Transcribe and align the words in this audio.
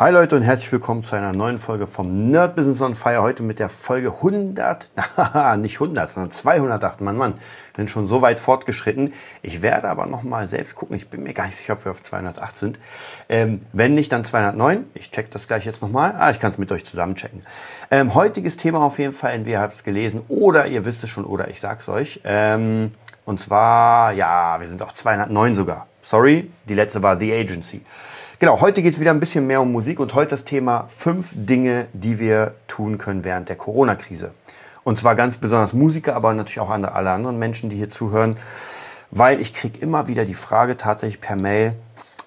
Hi 0.00 0.12
Leute 0.12 0.36
und 0.36 0.42
herzlich 0.42 0.70
willkommen 0.70 1.02
zu 1.02 1.16
einer 1.16 1.32
neuen 1.32 1.58
Folge 1.58 1.88
vom 1.88 2.30
Nerd 2.30 2.54
Business 2.54 2.80
on 2.80 2.94
Fire. 2.94 3.20
Heute 3.20 3.42
mit 3.42 3.58
der 3.58 3.68
Folge 3.68 4.12
100, 4.12 4.92
nicht 5.58 5.74
100, 5.80 6.08
sondern 6.08 6.30
208. 6.30 7.00
Mann, 7.00 7.16
Mann, 7.16 7.34
bin 7.74 7.88
schon 7.88 8.06
so 8.06 8.22
weit 8.22 8.38
fortgeschritten. 8.38 9.12
Ich 9.42 9.60
werde 9.60 9.88
aber 9.88 10.06
noch 10.06 10.22
mal 10.22 10.46
selbst 10.46 10.76
gucken. 10.76 10.94
Ich 10.94 11.08
bin 11.08 11.24
mir 11.24 11.34
gar 11.34 11.46
nicht 11.46 11.56
sicher, 11.56 11.72
ob 11.72 11.84
wir 11.84 11.90
auf 11.90 12.00
208 12.00 12.56
sind. 12.56 12.78
Ähm, 13.28 13.62
wenn 13.72 13.94
nicht, 13.94 14.12
dann 14.12 14.22
209. 14.22 14.84
Ich 14.94 15.10
check 15.10 15.32
das 15.32 15.48
gleich 15.48 15.64
jetzt 15.64 15.82
noch 15.82 15.90
mal. 15.90 16.14
Ah, 16.16 16.30
ich 16.30 16.38
kann 16.38 16.52
es 16.52 16.58
mit 16.58 16.70
euch 16.70 16.84
zusammen 16.84 17.16
checken. 17.16 17.42
Ähm, 17.90 18.14
heutiges 18.14 18.56
Thema 18.56 18.78
auf 18.78 19.00
jeden 19.00 19.12
Fall, 19.12 19.32
entweder 19.32 19.58
habt 19.58 19.74
es 19.74 19.82
gelesen 19.82 20.22
oder 20.28 20.68
ihr 20.68 20.84
wisst 20.84 21.02
es 21.02 21.10
schon 21.10 21.24
oder 21.24 21.48
ich 21.48 21.58
sag's 21.58 21.88
euch. 21.88 22.20
Ähm, 22.22 22.94
und 23.24 23.40
zwar, 23.40 24.12
ja, 24.12 24.60
wir 24.60 24.68
sind 24.68 24.80
auf 24.80 24.94
209 24.94 25.56
sogar. 25.56 25.88
Sorry, 26.02 26.52
die 26.68 26.74
letzte 26.74 27.02
war 27.02 27.18
The 27.18 27.32
Agency. 27.32 27.82
Genau, 28.40 28.60
heute 28.60 28.82
geht 28.82 28.92
es 28.92 29.00
wieder 29.00 29.10
ein 29.10 29.18
bisschen 29.18 29.48
mehr 29.48 29.60
um 29.60 29.72
Musik 29.72 29.98
und 29.98 30.14
heute 30.14 30.30
das 30.30 30.44
Thema 30.44 30.84
fünf 30.86 31.30
Dinge, 31.32 31.88
die 31.92 32.20
wir 32.20 32.54
tun 32.68 32.96
können 32.96 33.24
während 33.24 33.48
der 33.48 33.56
Corona-Krise. 33.56 34.30
Und 34.84 34.96
zwar 34.96 35.16
ganz 35.16 35.38
besonders 35.38 35.72
Musiker, 35.72 36.14
aber 36.14 36.32
natürlich 36.32 36.60
auch 36.60 36.70
alle 36.70 37.10
anderen 37.10 37.40
Menschen, 37.40 37.68
die 37.68 37.74
hier 37.74 37.88
zuhören, 37.88 38.36
weil 39.10 39.40
ich 39.40 39.54
kriege 39.54 39.80
immer 39.80 40.06
wieder 40.06 40.24
die 40.24 40.34
Frage 40.34 40.76
tatsächlich 40.76 41.20
per 41.20 41.34
Mail, 41.34 41.74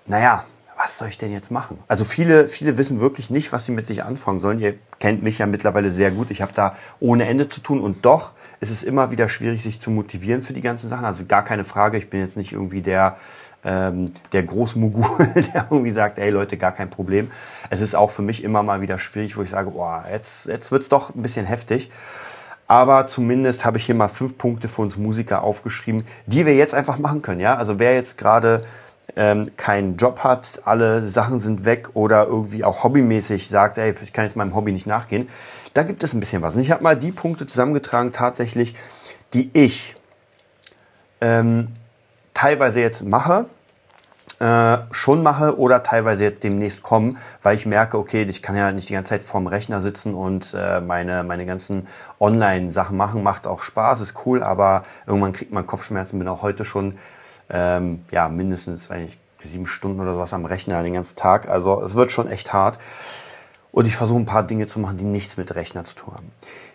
naja, 0.05 0.43
was 0.75 0.97
soll 0.97 1.07
ich 1.07 1.17
denn 1.17 1.31
jetzt 1.31 1.49
machen? 1.49 1.77
Also 1.87 2.03
viele, 2.03 2.49
viele 2.49 2.77
wissen 2.77 2.99
wirklich 2.99 3.29
nicht, 3.29 3.53
was 3.53 3.65
sie 3.65 3.71
mit 3.71 3.87
sich 3.87 4.03
anfangen 4.03 4.41
sollen. 4.41 4.59
Ihr 4.59 4.73
kennt 4.99 5.23
mich 5.23 5.37
ja 5.37 5.45
mittlerweile 5.45 5.91
sehr 5.91 6.11
gut. 6.11 6.29
Ich 6.29 6.41
habe 6.41 6.51
da 6.53 6.75
ohne 6.99 7.25
Ende 7.25 7.47
zu 7.47 7.61
tun 7.61 7.79
und 7.79 8.03
doch 8.03 8.31
ist 8.59 8.71
es 8.71 8.83
immer 8.83 9.11
wieder 9.11 9.29
schwierig, 9.29 9.63
sich 9.63 9.79
zu 9.79 9.91
motivieren 9.91 10.41
für 10.41 10.53
die 10.53 10.61
ganzen 10.61 10.89
Sachen. 10.89 11.05
Also 11.05 11.25
gar 11.25 11.45
keine 11.45 11.63
Frage. 11.63 11.97
Ich 11.97 12.09
bin 12.09 12.19
jetzt 12.19 12.35
nicht 12.35 12.51
irgendwie 12.51 12.81
der 12.81 13.17
ähm, 13.63 14.11
der 14.31 14.43
Großmogul, 14.43 15.27
der 15.53 15.67
irgendwie 15.69 15.91
sagt, 15.91 16.19
ey 16.19 16.29
Leute, 16.29 16.57
gar 16.57 16.71
kein 16.71 16.89
Problem. 16.89 17.31
Es 17.69 17.81
ist 17.81 17.95
auch 17.95 18.09
für 18.09 18.21
mich 18.21 18.43
immer 18.43 18.63
mal 18.63 18.81
wieder 18.81 18.97
schwierig, 18.99 19.37
wo 19.37 19.41
ich 19.41 19.49
sage, 19.49 19.71
boah, 19.71 20.05
jetzt, 20.11 20.47
jetzt 20.47 20.71
wird's 20.71 20.89
doch 20.89 21.13
ein 21.15 21.21
bisschen 21.21 21.45
heftig. 21.45 21.91
Aber 22.67 23.05
zumindest 23.05 23.65
habe 23.65 23.77
ich 23.77 23.85
hier 23.85 23.95
mal 23.95 24.07
fünf 24.07 24.37
Punkte 24.37 24.69
für 24.69 24.81
uns 24.81 24.97
Musiker 24.97 25.43
aufgeschrieben, 25.43 26.05
die 26.25 26.45
wir 26.45 26.55
jetzt 26.55 26.73
einfach 26.73 26.97
machen 26.97 27.21
können. 27.21 27.41
Ja, 27.41 27.55
also 27.55 27.79
wer 27.79 27.93
jetzt 27.95 28.17
gerade 28.17 28.61
ähm, 29.17 29.51
keinen 29.57 29.97
Job 29.97 30.19
hat, 30.23 30.61
alle 30.63 31.05
Sachen 31.05 31.39
sind 31.39 31.65
weg 31.65 31.89
oder 31.95 32.27
irgendwie 32.27 32.63
auch 32.63 32.83
hobbymäßig 32.83 33.49
sagt, 33.49 33.77
ey, 33.77 33.93
ich 34.01 34.13
kann 34.13 34.23
jetzt 34.25 34.37
meinem 34.37 34.55
Hobby 34.55 34.71
nicht 34.71 34.87
nachgehen, 34.87 35.27
da 35.73 35.83
gibt 35.83 36.03
es 36.03 36.13
ein 36.13 36.19
bisschen 36.19 36.41
was. 36.41 36.55
Und 36.55 36.61
ich 36.61 36.71
habe 36.71 36.83
mal 36.83 36.95
die 36.95 37.11
Punkte 37.11 37.45
zusammengetragen, 37.45 38.13
tatsächlich, 38.13 38.75
die 39.33 39.49
ich 39.53 39.95
ähm, 41.19 41.67
teilweise 42.41 42.81
jetzt 42.81 43.05
mache, 43.05 43.45
äh, 44.39 44.79
schon 44.89 45.21
mache 45.21 45.59
oder 45.59 45.83
teilweise 45.83 46.23
jetzt 46.23 46.43
demnächst 46.43 46.81
kommen, 46.81 47.19
weil 47.43 47.55
ich 47.55 47.67
merke, 47.67 47.99
okay, 47.99 48.23
ich 48.23 48.41
kann 48.41 48.55
ja 48.55 48.71
nicht 48.71 48.89
die 48.89 48.93
ganze 48.93 49.09
Zeit 49.09 49.21
vorm 49.21 49.45
Rechner 49.45 49.79
sitzen 49.79 50.15
und 50.15 50.55
äh, 50.55 50.81
meine, 50.81 51.23
meine 51.23 51.45
ganzen 51.45 51.87
Online-Sachen 52.19 52.97
machen. 52.97 53.21
Macht 53.21 53.45
auch 53.45 53.61
Spaß, 53.61 54.01
ist 54.01 54.25
cool, 54.25 54.41
aber 54.41 54.81
irgendwann 55.05 55.33
kriegt 55.33 55.53
man 55.53 55.67
Kopfschmerzen. 55.67 56.17
Bin 56.17 56.27
auch 56.27 56.41
heute 56.41 56.63
schon 56.63 56.97
ähm, 57.51 58.05
ja, 58.09 58.27
mindestens 58.27 58.89
eigentlich 58.89 59.19
sieben 59.39 59.67
Stunden 59.67 59.99
oder 59.99 60.15
sowas 60.15 60.33
am 60.33 60.45
Rechner 60.45 60.81
den 60.81 60.95
ganzen 60.95 61.17
Tag. 61.17 61.47
Also 61.47 61.79
es 61.83 61.93
wird 61.93 62.11
schon 62.11 62.27
echt 62.27 62.53
hart. 62.53 62.79
Und 63.71 63.85
ich 63.85 63.95
versuche 63.95 64.19
ein 64.19 64.25
paar 64.25 64.41
Dinge 64.41 64.65
zu 64.65 64.79
machen, 64.79 64.97
die 64.97 65.03
nichts 65.03 65.37
mit 65.37 65.53
Rechner 65.53 65.83
zu 65.83 65.95
tun 65.95 66.15
haben. 66.15 66.31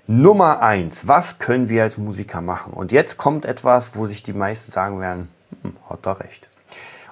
Nummer 0.07 0.63
eins, 0.63 1.09
was 1.09 1.41
können 1.41 1.69
wir 1.69 1.83
als 1.83 1.99
Musiker 1.99 2.41
machen? 2.41 2.73
Und 2.73 2.93
jetzt 2.93 3.17
kommt 3.17 3.45
etwas, 3.45 3.97
wo 3.97 4.07
sich 4.07 4.23
die 4.23 4.33
meisten 4.33 4.71
sagen 4.71 5.01
werden, 5.01 5.29
hat 5.89 6.01
da 6.03 6.13
recht. 6.13 6.49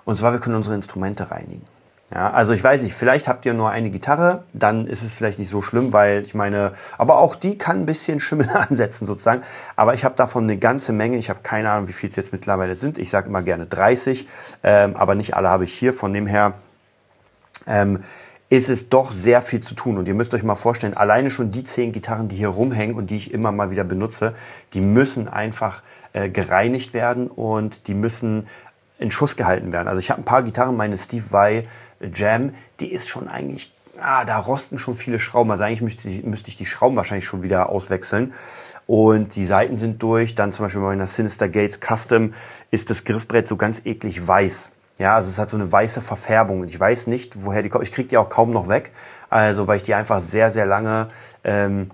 Und 0.04 0.16
zwar, 0.16 0.32
wir 0.32 0.40
können 0.40 0.56
unsere 0.56 0.74
Instrumente 0.74 1.30
reinigen. 1.30 1.62
Ja, 2.14 2.30
also 2.30 2.52
ich 2.52 2.62
weiß 2.62 2.82
nicht, 2.82 2.94
vielleicht 2.94 3.26
habt 3.26 3.44
ihr 3.46 3.54
nur 3.54 3.70
eine 3.70 3.90
Gitarre, 3.90 4.44
dann 4.52 4.86
ist 4.86 5.02
es 5.02 5.14
vielleicht 5.14 5.38
nicht 5.38 5.48
so 5.48 5.62
schlimm, 5.62 5.92
weil 5.92 6.22
ich 6.22 6.34
meine, 6.34 6.74
aber 6.98 7.18
auch 7.18 7.34
die 7.34 7.58
kann 7.58 7.80
ein 7.80 7.86
bisschen 7.86 8.20
Schimmel 8.20 8.48
ansetzen 8.54 9.06
sozusagen. 9.06 9.42
Aber 9.74 9.94
ich 9.94 10.04
habe 10.04 10.14
davon 10.14 10.44
eine 10.44 10.58
ganze 10.58 10.92
Menge. 10.92 11.16
Ich 11.16 11.30
habe 11.30 11.40
keine 11.42 11.70
Ahnung, 11.70 11.88
wie 11.88 11.92
viel 11.92 12.10
es 12.10 12.16
jetzt 12.16 12.32
mittlerweile 12.32 12.76
sind. 12.76 12.98
Ich 12.98 13.10
sage 13.10 13.28
immer 13.28 13.42
gerne 13.42 13.66
30, 13.66 14.28
ähm, 14.62 14.94
aber 14.96 15.14
nicht 15.14 15.34
alle 15.34 15.48
habe 15.48 15.64
ich 15.64 15.72
hier. 15.72 15.92
Von 15.94 16.12
dem 16.12 16.26
her 16.26 16.52
ähm, 17.66 18.04
ist 18.50 18.68
es 18.68 18.90
doch 18.90 19.10
sehr 19.10 19.42
viel 19.42 19.60
zu 19.60 19.74
tun. 19.74 19.98
Und 19.98 20.06
ihr 20.06 20.14
müsst 20.14 20.34
euch 20.34 20.42
mal 20.42 20.54
vorstellen, 20.54 20.94
alleine 20.94 21.30
schon 21.30 21.50
die 21.50 21.64
zehn 21.64 21.90
Gitarren, 21.90 22.28
die 22.28 22.36
hier 22.36 22.48
rumhängen 22.48 22.94
und 22.94 23.10
die 23.10 23.16
ich 23.16 23.32
immer 23.32 23.50
mal 23.50 23.70
wieder 23.70 23.84
benutze, 23.84 24.34
die 24.74 24.80
müssen 24.80 25.26
einfach 25.26 25.82
äh, 26.14 26.30
gereinigt 26.30 26.94
werden 26.94 27.26
und 27.28 27.88
die 27.88 27.94
müssen 27.94 28.46
in 28.98 29.10
Schuss 29.10 29.36
gehalten 29.36 29.72
werden. 29.72 29.88
Also 29.88 29.98
ich 29.98 30.10
habe 30.10 30.22
ein 30.22 30.24
paar 30.24 30.42
Gitarren, 30.42 30.76
meine 30.76 30.96
Steve 30.96 31.24
Vai 31.30 31.68
Jam, 32.14 32.54
die 32.80 32.92
ist 32.92 33.08
schon 33.08 33.28
eigentlich, 33.28 33.74
ah, 34.00 34.24
da 34.24 34.38
rosten 34.38 34.78
schon 34.78 34.94
viele 34.94 35.18
Schrauben. 35.18 35.50
Also 35.50 35.64
eigentlich 35.64 35.82
müsste 35.82 36.08
ich, 36.08 36.22
müsste 36.24 36.48
ich 36.48 36.56
die 36.56 36.66
Schrauben 36.66 36.96
wahrscheinlich 36.96 37.26
schon 37.26 37.42
wieder 37.42 37.68
auswechseln. 37.68 38.32
Und 38.86 39.34
die 39.34 39.44
Seiten 39.44 39.76
sind 39.76 40.02
durch. 40.02 40.34
Dann 40.34 40.52
zum 40.52 40.66
Beispiel 40.66 40.82
bei 40.82 40.88
meiner 40.88 41.06
Sinister 41.06 41.48
Gates 41.48 41.80
Custom 41.80 42.34
ist 42.70 42.90
das 42.90 43.04
Griffbrett 43.04 43.48
so 43.48 43.56
ganz 43.56 43.82
eklig 43.84 44.26
weiß. 44.26 44.70
Ja, 44.98 45.16
also 45.16 45.30
es 45.30 45.38
hat 45.38 45.50
so 45.50 45.56
eine 45.56 45.70
weiße 45.70 46.02
Verfärbung. 46.02 46.60
Und 46.60 46.68
ich 46.68 46.78
weiß 46.78 47.08
nicht, 47.08 47.44
woher 47.44 47.62
die 47.62 47.70
kommt. 47.70 47.84
Ich 47.84 47.92
kriege 47.92 48.08
die 48.08 48.18
auch 48.18 48.28
kaum 48.28 48.52
noch 48.52 48.68
weg. 48.68 48.92
Also 49.30 49.66
weil 49.66 49.78
ich 49.78 49.82
die 49.82 49.94
einfach 49.94 50.20
sehr, 50.20 50.50
sehr 50.50 50.66
lange 50.66 51.08
ähm, 51.42 51.90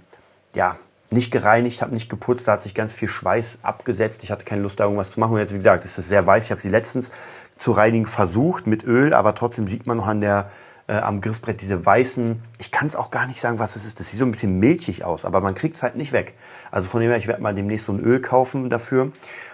ja, 0.55 0.77
nicht 1.11 1.31
gereinigt, 1.31 1.83
habe 1.83 1.93
nicht 1.93 2.09
geputzt, 2.09 2.47
da 2.47 2.53
hat 2.53 2.63
sich 2.63 2.75
ganz 2.75 2.95
viel 2.95 3.09
Schweiß 3.09 3.61
abgesetzt. 3.63 4.23
Ich 4.23 4.31
hatte 4.31 4.45
keine 4.45 4.63
Lust, 4.63 4.79
da 4.79 4.85
irgendwas 4.85 5.11
zu 5.11 5.21
machen. 5.21 5.33
Und 5.33 5.41
jetzt, 5.41 5.53
wie 5.53 5.57
gesagt, 5.57 5.85
ist 5.85 5.99
es 5.99 6.09
sehr 6.09 6.27
weiß. 6.27 6.45
Ich 6.45 6.51
habe 6.51 6.61
sie 6.61 6.69
letztens 6.69 7.11
zu 7.57 7.73
reinigen 7.73 8.07
versucht 8.07 8.67
mit 8.67 8.85
Öl, 8.85 9.13
aber 9.13 9.35
trotzdem 9.35 9.67
sieht 9.67 9.87
man 9.87 9.97
noch 9.97 10.07
an 10.07 10.21
der, 10.21 10.51
äh, 10.91 10.95
am 10.95 11.21
Griffbrett 11.21 11.61
diese 11.61 11.87
weißen, 11.87 12.43
ich 12.59 12.73
kann 12.73 12.89
es 12.89 12.97
auch 12.97 13.11
gar 13.11 13.27
nicht 13.27 13.41
sagen, 13.41 13.59
was 13.59 13.77
es 13.77 13.85
ist. 13.85 14.01
Das 14.01 14.11
sieht 14.11 14.19
so 14.19 14.25
ein 14.25 14.33
bisschen 14.33 14.59
milchig 14.59 15.05
aus, 15.05 15.25
aber 15.25 15.41
man 15.41 15.55
kriegt 15.55 15.77
es 15.77 15.83
halt 15.83 15.95
nicht 15.95 16.13
weg. 16.13 16.35
Also 16.71 16.89
von 16.89 17.01
dem 17.01 17.11
her, 17.11 17.19
ich 17.19 17.29
werde 17.29 17.43
mal 17.43 17.55
demnächst 17.55 17.87
so 17.87 17.93
ein 17.93 18.01
Öl 18.01 18.21
kaufen 18.21 18.71
dafür 18.71 19.13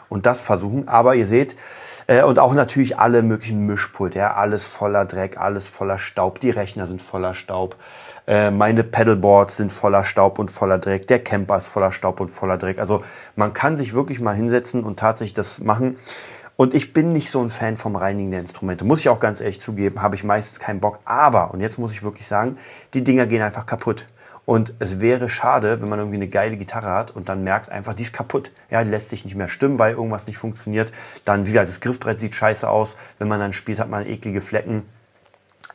und 0.08 0.24
das 0.24 0.42
versuchen. 0.42 0.88
Aber 0.88 1.14
ihr 1.14 1.26
seht, 1.26 1.56
äh, 2.06 2.22
und 2.22 2.38
auch 2.38 2.54
natürlich 2.54 2.98
alle 2.98 3.22
möglichen 3.22 3.66
Mischpulte, 3.66 4.18
ja, 4.18 4.34
alles 4.34 4.66
voller 4.66 5.04
Dreck, 5.04 5.36
alles 5.36 5.68
voller 5.68 5.98
Staub. 5.98 6.40
Die 6.40 6.50
Rechner 6.50 6.86
sind 6.86 7.02
voller 7.02 7.34
Staub. 7.34 7.76
Äh, 8.26 8.50
meine 8.50 8.82
Pedalboards 8.82 9.56
sind 9.56 9.72
voller 9.72 10.04
Staub 10.04 10.38
und 10.38 10.50
voller 10.50 10.78
Dreck. 10.78 11.06
Der 11.06 11.22
Camper 11.22 11.56
ist 11.56 11.69
voller 11.69 11.92
Staub 11.92 12.20
und 12.20 12.28
voller 12.28 12.59
Dreck. 12.59 12.78
Also 12.78 13.03
man 13.37 13.53
kann 13.53 13.76
sich 13.76 13.94
wirklich 13.94 14.20
mal 14.20 14.34
hinsetzen 14.34 14.82
und 14.82 14.98
tatsächlich 14.98 15.34
das 15.34 15.60
machen. 15.60 15.97
Und 16.56 16.75
ich 16.75 16.92
bin 16.94 17.12
nicht 17.12 17.31
so 17.31 17.42
ein 17.42 17.50
Fan 17.50 17.76
vom 17.76 17.97
Reinigen 17.97 18.31
der 18.31 18.41
Instrumente. 18.41 18.84
Muss 18.84 19.00
ich 19.00 19.10
auch 19.10 19.20
ganz 19.20 19.41
ehrlich 19.41 19.60
zugeben, 19.60 20.00
habe 20.00 20.15
ich 20.15 20.25
meistens 20.25 20.59
keinen 20.59 20.81
Bock. 20.81 20.98
Aber, 21.04 21.53
und 21.53 21.60
jetzt 21.60 21.78
muss 21.78 21.92
ich 21.92 22.03
wirklich 22.03 22.26
sagen, 22.26 22.56
die 22.94 23.04
Dinger 23.04 23.26
gehen 23.26 23.42
einfach 23.42 23.66
kaputt. 23.66 24.06
Und 24.47 24.75
es 24.78 25.00
wäre 25.00 25.28
schade, 25.28 25.82
wenn 25.82 25.88
man 25.88 25.98
irgendwie 25.98 26.16
eine 26.16 26.28
geile 26.28 26.56
Gitarre 26.56 26.92
hat 26.92 27.10
und 27.10 27.28
dann 27.28 27.44
merkt 27.44 27.69
einfach, 27.69 27.94
die 27.94 28.04
ist 28.04 28.12
kaputt. 28.12 28.53
Ja, 28.70 28.82
die 28.84 28.91
lässt 28.91 29.10
sich 29.10 29.25
nicht 29.25 29.34
mehr 29.34 29.48
stimmen, 29.48 29.78
weil 29.78 29.94
irgendwas 29.94 30.28
nicht 30.28 30.38
funktioniert. 30.38 30.92
Dann, 31.25 31.44
wie 31.44 31.48
gesagt, 31.48 31.69
das 31.69 31.81
Griffbrett 31.81 32.20
sieht 32.20 32.34
scheiße 32.34 32.69
aus. 32.69 32.97
Wenn 33.19 33.28
man 33.28 33.41
dann 33.41 33.53
spielt, 33.53 33.81
hat 33.81 33.91
man 33.91 34.06
eklige 34.06 34.41
Flecken. 34.41 34.84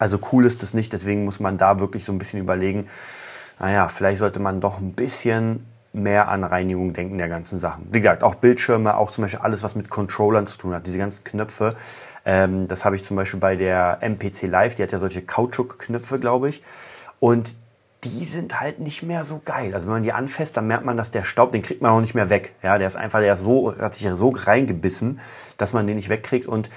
Also 0.01 0.17
cool 0.31 0.47
ist 0.47 0.63
das 0.63 0.73
nicht, 0.73 0.94
deswegen 0.94 1.25
muss 1.25 1.39
man 1.39 1.59
da 1.59 1.79
wirklich 1.79 2.06
so 2.06 2.12
ein 2.12 2.17
bisschen 2.17 2.39
überlegen, 2.39 2.88
naja, 3.59 3.88
vielleicht 3.88 4.17
sollte 4.17 4.39
man 4.39 4.59
doch 4.59 4.79
ein 4.79 4.94
bisschen 4.94 5.67
mehr 5.94 6.28
an 6.28 6.44
Reinigung 6.44 6.94
denken 6.94 7.19
der 7.19 7.29
ganzen 7.29 7.59
Sachen. 7.59 7.88
Wie 7.91 8.00
gesagt, 8.00 8.23
auch 8.23 8.34
Bildschirme, 8.34 8.97
auch 8.97 9.11
zum 9.11 9.23
Beispiel 9.23 9.41
alles, 9.41 9.61
was 9.61 9.75
mit 9.75 9.91
Controllern 9.91 10.47
zu 10.47 10.57
tun 10.57 10.73
hat, 10.73 10.88
diese 10.88 10.97
ganzen 10.97 11.23
Knöpfe. 11.23 11.75
Ähm, 12.25 12.67
das 12.67 12.84
habe 12.84 12.95
ich 12.95 13.03
zum 13.03 13.16
Beispiel 13.16 13.40
bei 13.40 13.56
der 13.56 14.00
MPC 14.01 14.47
Live, 14.47 14.73
die 14.73 14.81
hat 14.81 14.91
ja 14.91 14.97
solche 14.97 15.22
Kautschuk-Knöpfe, 15.22 16.17
glaube 16.17 16.49
ich. 16.49 16.64
Und 17.20 17.55
die 18.03 18.25
sind 18.25 18.59
halt 18.59 18.79
nicht 18.79 19.03
mehr 19.03 19.23
so 19.23 19.40
geil. 19.46 19.75
Also 19.75 19.85
wenn 19.85 19.93
man 19.93 20.03
die 20.03 20.14
anfasst, 20.14 20.58
dann 20.58 20.66
merkt 20.66 20.84
man, 20.84 20.97
dass 20.97 21.11
der 21.11 21.23
Staub, 21.23 21.52
den 21.52 21.61
kriegt 21.61 21.84
man 21.84 21.91
auch 21.91 22.02
nicht 22.02 22.16
mehr 22.16 22.31
weg. 22.31 22.55
Ja, 22.64 22.79
der 22.79 22.87
ist 22.87 22.96
einfach, 22.96 23.20
der 23.20 23.34
ist 23.34 23.43
so, 23.43 23.78
hat 23.78 23.93
sich 23.93 24.09
so 24.11 24.29
reingebissen, 24.29 25.20
dass 25.58 25.73
man 25.73 25.85
den 25.85 25.97
nicht 25.97 26.09
wegkriegt. 26.09 26.47
Und 26.47 26.72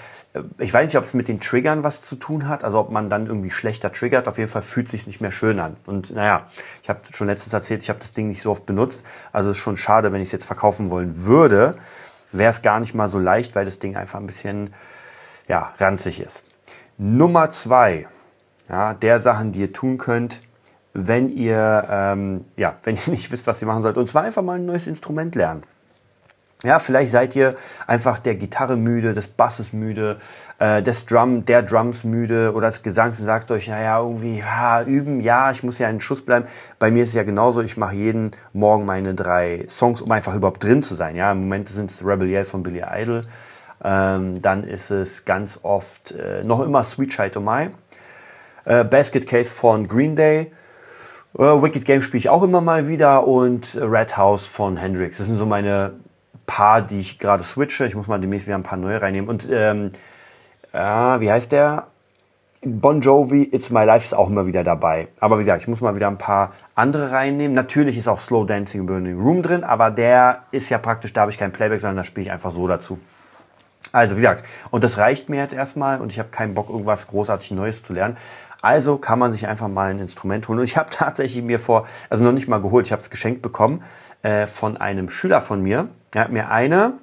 ich 0.58 0.74
weiß 0.74 0.86
nicht, 0.86 0.98
ob 0.98 1.04
es 1.04 1.14
mit 1.14 1.28
den 1.28 1.38
Triggern 1.38 1.84
was 1.84 2.02
zu 2.02 2.16
tun 2.16 2.48
hat, 2.48 2.64
also 2.64 2.80
ob 2.80 2.90
man 2.90 3.08
dann 3.08 3.26
irgendwie 3.26 3.50
schlechter 3.50 3.92
triggert. 3.92 4.26
Auf 4.26 4.36
jeden 4.36 4.50
Fall 4.50 4.62
fühlt 4.62 4.86
es 4.86 4.92
sich 4.92 5.06
nicht 5.06 5.20
mehr 5.20 5.30
schön 5.30 5.60
an. 5.60 5.76
Und 5.86 6.10
naja, 6.10 6.48
ich 6.82 6.88
habe 6.88 7.00
schon 7.12 7.28
letztens 7.28 7.52
erzählt, 7.52 7.82
ich 7.82 7.88
habe 7.88 8.00
das 8.00 8.12
Ding 8.12 8.26
nicht 8.26 8.42
so 8.42 8.50
oft 8.50 8.66
benutzt. 8.66 9.04
Also 9.32 9.50
es 9.50 9.56
ist 9.56 9.62
schon 9.62 9.76
schade, 9.76 10.12
wenn 10.12 10.20
ich 10.20 10.28
es 10.28 10.32
jetzt 10.32 10.46
verkaufen 10.46 10.90
wollen 10.90 11.24
würde, 11.24 11.72
wäre 12.32 12.50
es 12.50 12.62
gar 12.62 12.80
nicht 12.80 12.94
mal 12.94 13.08
so 13.08 13.20
leicht, 13.20 13.54
weil 13.54 13.64
das 13.64 13.78
Ding 13.78 13.96
einfach 13.96 14.18
ein 14.18 14.26
bisschen 14.26 14.74
ja, 15.46 15.72
ranzig 15.78 16.20
ist. 16.20 16.42
Nummer 16.98 17.50
zwei, 17.50 18.08
ja, 18.68 18.94
der 18.94 19.20
Sachen, 19.20 19.52
die 19.52 19.60
ihr 19.60 19.72
tun 19.72 19.98
könnt, 19.98 20.40
wenn 20.94 21.28
ihr, 21.28 21.86
ähm, 21.88 22.44
ja, 22.56 22.76
wenn 22.82 22.96
ihr 22.96 23.12
nicht 23.12 23.30
wisst, 23.30 23.46
was 23.46 23.62
ihr 23.62 23.68
machen 23.68 23.82
sollt. 23.82 23.96
Und 23.96 24.08
zwar 24.08 24.24
einfach 24.24 24.42
mal 24.42 24.58
ein 24.58 24.66
neues 24.66 24.88
Instrument 24.88 25.36
lernen. 25.36 25.62
Ja, 26.64 26.78
vielleicht 26.78 27.12
seid 27.12 27.36
ihr 27.36 27.54
einfach 27.86 28.18
der 28.18 28.34
Gitarre 28.34 28.76
müde, 28.76 29.12
des 29.12 29.28
Basses 29.28 29.72
müde, 29.72 30.18
äh, 30.58 30.82
des 30.82 31.06
Drum, 31.06 31.44
der 31.44 31.62
Drums 31.62 32.04
müde 32.04 32.52
oder 32.54 32.68
des 32.68 32.82
Gesangs 32.82 33.20
und 33.20 33.26
sagt 33.26 33.50
euch, 33.50 33.68
naja, 33.68 34.00
irgendwie, 34.00 34.38
ja, 34.38 34.82
üben, 34.82 35.20
ja, 35.20 35.50
ich 35.50 35.62
muss 35.62 35.78
ja 35.78 35.88
in 35.88 36.00
Schuss 36.00 36.24
bleiben. 36.24 36.46
Bei 36.78 36.90
mir 36.90 37.02
ist 37.02 37.10
es 37.10 37.14
ja 37.14 37.22
genauso, 37.22 37.60
ich 37.60 37.76
mache 37.76 37.94
jeden 37.94 38.30
Morgen 38.52 38.84
meine 38.86 39.14
drei 39.14 39.66
Songs, 39.68 40.00
um 40.00 40.10
einfach 40.10 40.34
überhaupt 40.34 40.64
drin 40.64 40.82
zu 40.82 40.94
sein. 40.94 41.16
Ja, 41.16 41.32
im 41.32 41.40
Moment 41.40 41.68
sind 41.68 41.90
es 41.90 42.04
Rebel 42.04 42.28
Yell 42.28 42.44
von 42.44 42.62
Billy 42.62 42.82
Idol. 42.82 43.22
Ähm, 43.84 44.40
dann 44.40 44.64
ist 44.64 44.90
es 44.90 45.24
ganz 45.26 45.60
oft 45.62 46.12
äh, 46.12 46.42
noch 46.42 46.60
immer 46.62 46.82
Sweet 46.82 47.10
Child 47.10 47.36
O' 47.36 47.40
My. 47.40 47.68
Äh, 48.64 48.84
Basket 48.84 49.26
Case 49.26 49.52
von 49.52 49.86
Green 49.86 50.16
Day. 50.16 50.50
Äh, 51.36 51.42
Wicked 51.42 51.84
Game 51.84 52.00
spiele 52.00 52.18
ich 52.18 52.28
auch 52.28 52.42
immer 52.42 52.60
mal 52.60 52.88
wieder 52.88 53.26
und 53.26 53.76
Red 53.78 54.16
House 54.16 54.46
von 54.46 54.76
Hendrix. 54.76 55.18
Das 55.18 55.26
sind 55.26 55.36
so 55.36 55.44
meine 55.46 55.92
paar, 56.46 56.82
die 56.82 57.00
ich 57.00 57.18
gerade 57.18 57.44
switche. 57.44 57.86
Ich 57.86 57.94
muss 57.94 58.06
mal 58.06 58.20
demnächst 58.20 58.46
wieder 58.46 58.56
ein 58.56 58.62
paar 58.62 58.78
neue 58.78 59.00
reinnehmen. 59.00 59.28
Und 59.28 59.48
ähm, 59.50 59.90
ja, 60.72 61.20
wie 61.20 61.30
heißt 61.30 61.52
der? 61.52 61.86
Bon 62.66 63.02
Jovi, 63.02 63.50
It's 63.52 63.68
My 63.68 63.84
Life 63.84 64.06
ist 64.06 64.14
auch 64.14 64.30
immer 64.30 64.46
wieder 64.46 64.64
dabei. 64.64 65.08
Aber 65.20 65.36
wie 65.36 65.42
gesagt, 65.42 65.60
ich 65.60 65.68
muss 65.68 65.82
mal 65.82 65.94
wieder 65.96 66.08
ein 66.08 66.16
paar 66.16 66.52
andere 66.74 67.12
reinnehmen. 67.12 67.54
Natürlich 67.54 67.98
ist 67.98 68.08
auch 68.08 68.20
Slow 68.20 68.46
Dancing 68.46 68.80
in 68.80 68.86
Burning 68.86 69.20
Room 69.20 69.42
drin, 69.42 69.64
aber 69.64 69.90
der 69.90 70.44
ist 70.50 70.70
ja 70.70 70.78
praktisch, 70.78 71.12
da 71.12 71.22
habe 71.22 71.30
ich 71.30 71.36
kein 71.36 71.52
Playback, 71.52 71.80
sondern 71.80 71.98
da 71.98 72.04
spiele 72.04 72.26
ich 72.26 72.32
einfach 72.32 72.52
so 72.52 72.66
dazu. 72.66 72.98
Also 73.92 74.16
wie 74.16 74.20
gesagt, 74.20 74.44
und 74.70 74.82
das 74.82 74.96
reicht 74.96 75.28
mir 75.28 75.36
jetzt 75.36 75.52
erstmal 75.52 76.00
und 76.00 76.10
ich 76.10 76.18
habe 76.18 76.30
keinen 76.30 76.54
Bock, 76.54 76.70
irgendwas 76.70 77.06
großartig 77.06 77.50
Neues 77.50 77.82
zu 77.82 77.92
lernen. 77.92 78.16
Also 78.62 78.96
kann 78.96 79.18
man 79.18 79.30
sich 79.30 79.46
einfach 79.46 79.68
mal 79.68 79.90
ein 79.90 79.98
Instrument 79.98 80.48
holen. 80.48 80.58
Und 80.60 80.64
ich 80.64 80.78
habe 80.78 80.88
tatsächlich 80.90 81.44
mir 81.44 81.60
vor, 81.60 81.86
also 82.08 82.24
noch 82.24 82.32
nicht 82.32 82.48
mal 82.48 82.62
geholt, 82.62 82.86
ich 82.86 82.92
habe 82.92 83.02
es 83.02 83.10
geschenkt 83.10 83.42
bekommen 83.42 83.82
äh, 84.22 84.46
von 84.46 84.78
einem 84.78 85.10
Schüler 85.10 85.42
von 85.42 85.62
mir. 85.62 85.88
Er 86.14 86.22
hat 86.22 86.32
mir 86.32 86.50
eine, 86.50 86.94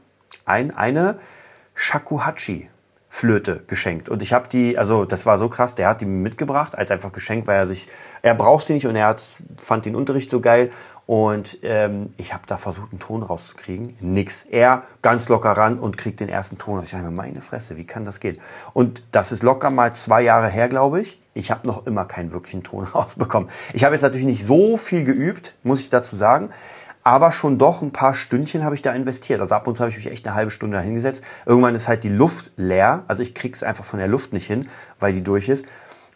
ein, 0.46 0.76
eine 0.76 1.20
Shakuhachi 1.76 2.70
Flöte 3.14 3.64
geschenkt. 3.68 4.08
Und 4.08 4.22
ich 4.22 4.32
habe 4.32 4.48
die, 4.48 4.78
also 4.78 5.04
das 5.04 5.26
war 5.26 5.38
so 5.38 5.50
krass, 5.50 5.76
der 5.76 5.90
hat 5.90 6.00
die 6.00 6.06
mitgebracht 6.06 6.78
als 6.78 6.92
einfach 6.92 7.12
Geschenk, 7.12 7.46
weil 7.46 7.58
er 7.58 7.68
sich, 7.68 7.90
er 8.22 8.34
braucht 8.34 8.66
sie 8.66 8.74
nicht 8.74 8.88
und 8.88 8.96
er 8.96 9.14
fand 9.58 9.86
den 9.86 9.98
Unterricht 9.98 10.30
so 10.30 10.40
geil. 10.40 10.70
Und 11.08 11.58
ähm, 11.62 12.14
ich 12.16 12.34
habe 12.34 12.44
da 12.48 12.56
versucht, 12.56 12.92
einen 12.92 13.02
Ton 13.02 13.22
rauszukriegen. 13.22 13.98
Nix. 14.00 14.44
Er 14.50 14.84
ganz 15.02 15.28
locker 15.28 15.52
ran 15.52 15.78
und 15.78 15.98
kriegt 15.98 16.22
den 16.22 16.30
ersten 16.30 16.58
Ton. 16.58 16.82
Ich 16.86 16.92
dachte 16.92 17.04
mir, 17.04 17.12
meine 17.12 17.42
Fresse, 17.42 17.76
wie 17.76 17.84
kann 17.84 18.06
das 18.06 18.22
gehen? 18.22 18.40
Und 18.72 19.04
das 19.12 19.34
ist 19.34 19.44
locker 19.44 19.72
mal 19.72 19.94
zwei 19.94 20.22
Jahre 20.22 20.48
her, 20.48 20.70
glaube 20.70 21.02
ich. 21.02 21.20
Ich 21.34 21.52
habe 21.52 21.68
noch 21.68 21.86
immer 21.86 22.06
keinen 22.06 22.32
wirklichen 22.32 22.64
Ton 22.64 22.86
rausbekommen. 22.96 23.50
Ich 23.74 23.84
habe 23.84 23.94
jetzt 23.94 24.04
natürlich 24.04 24.26
nicht 24.26 24.46
so 24.46 24.78
viel 24.78 25.04
geübt, 25.04 25.54
muss 25.64 25.82
ich 25.82 25.90
dazu 25.90 26.16
sagen 26.16 26.50
aber 27.04 27.32
schon 27.32 27.58
doch 27.58 27.82
ein 27.82 27.92
paar 27.92 28.14
Stündchen 28.14 28.64
habe 28.64 28.76
ich 28.76 28.82
da 28.82 28.94
investiert. 28.94 29.40
Also 29.40 29.56
ab 29.56 29.68
und 29.68 29.76
zu 29.76 29.82
habe 29.82 29.90
ich 29.92 29.98
mich 29.98 30.08
echt 30.12 30.28
eine 30.28 30.36
halbe 30.36 30.52
Stunde 30.52 30.78
da 30.78 30.84
hingesetzt. 30.84 31.24
Irgendwann 31.46 31.76
ist 31.76 31.88
halt 31.88 32.04
die 32.04 32.10
Luft 32.10 32.52
leer, 32.58 33.04
also 33.08 33.24
ich 33.24 33.34
krieg's 33.34 33.64
einfach 33.64 33.84
von 33.84 34.00
der 34.00 34.08
Luft 34.08 34.34
nicht 34.34 34.46
hin, 34.46 34.68
weil 35.00 35.14
die 35.14 35.24
durch 35.24 35.50
ist 35.50 35.66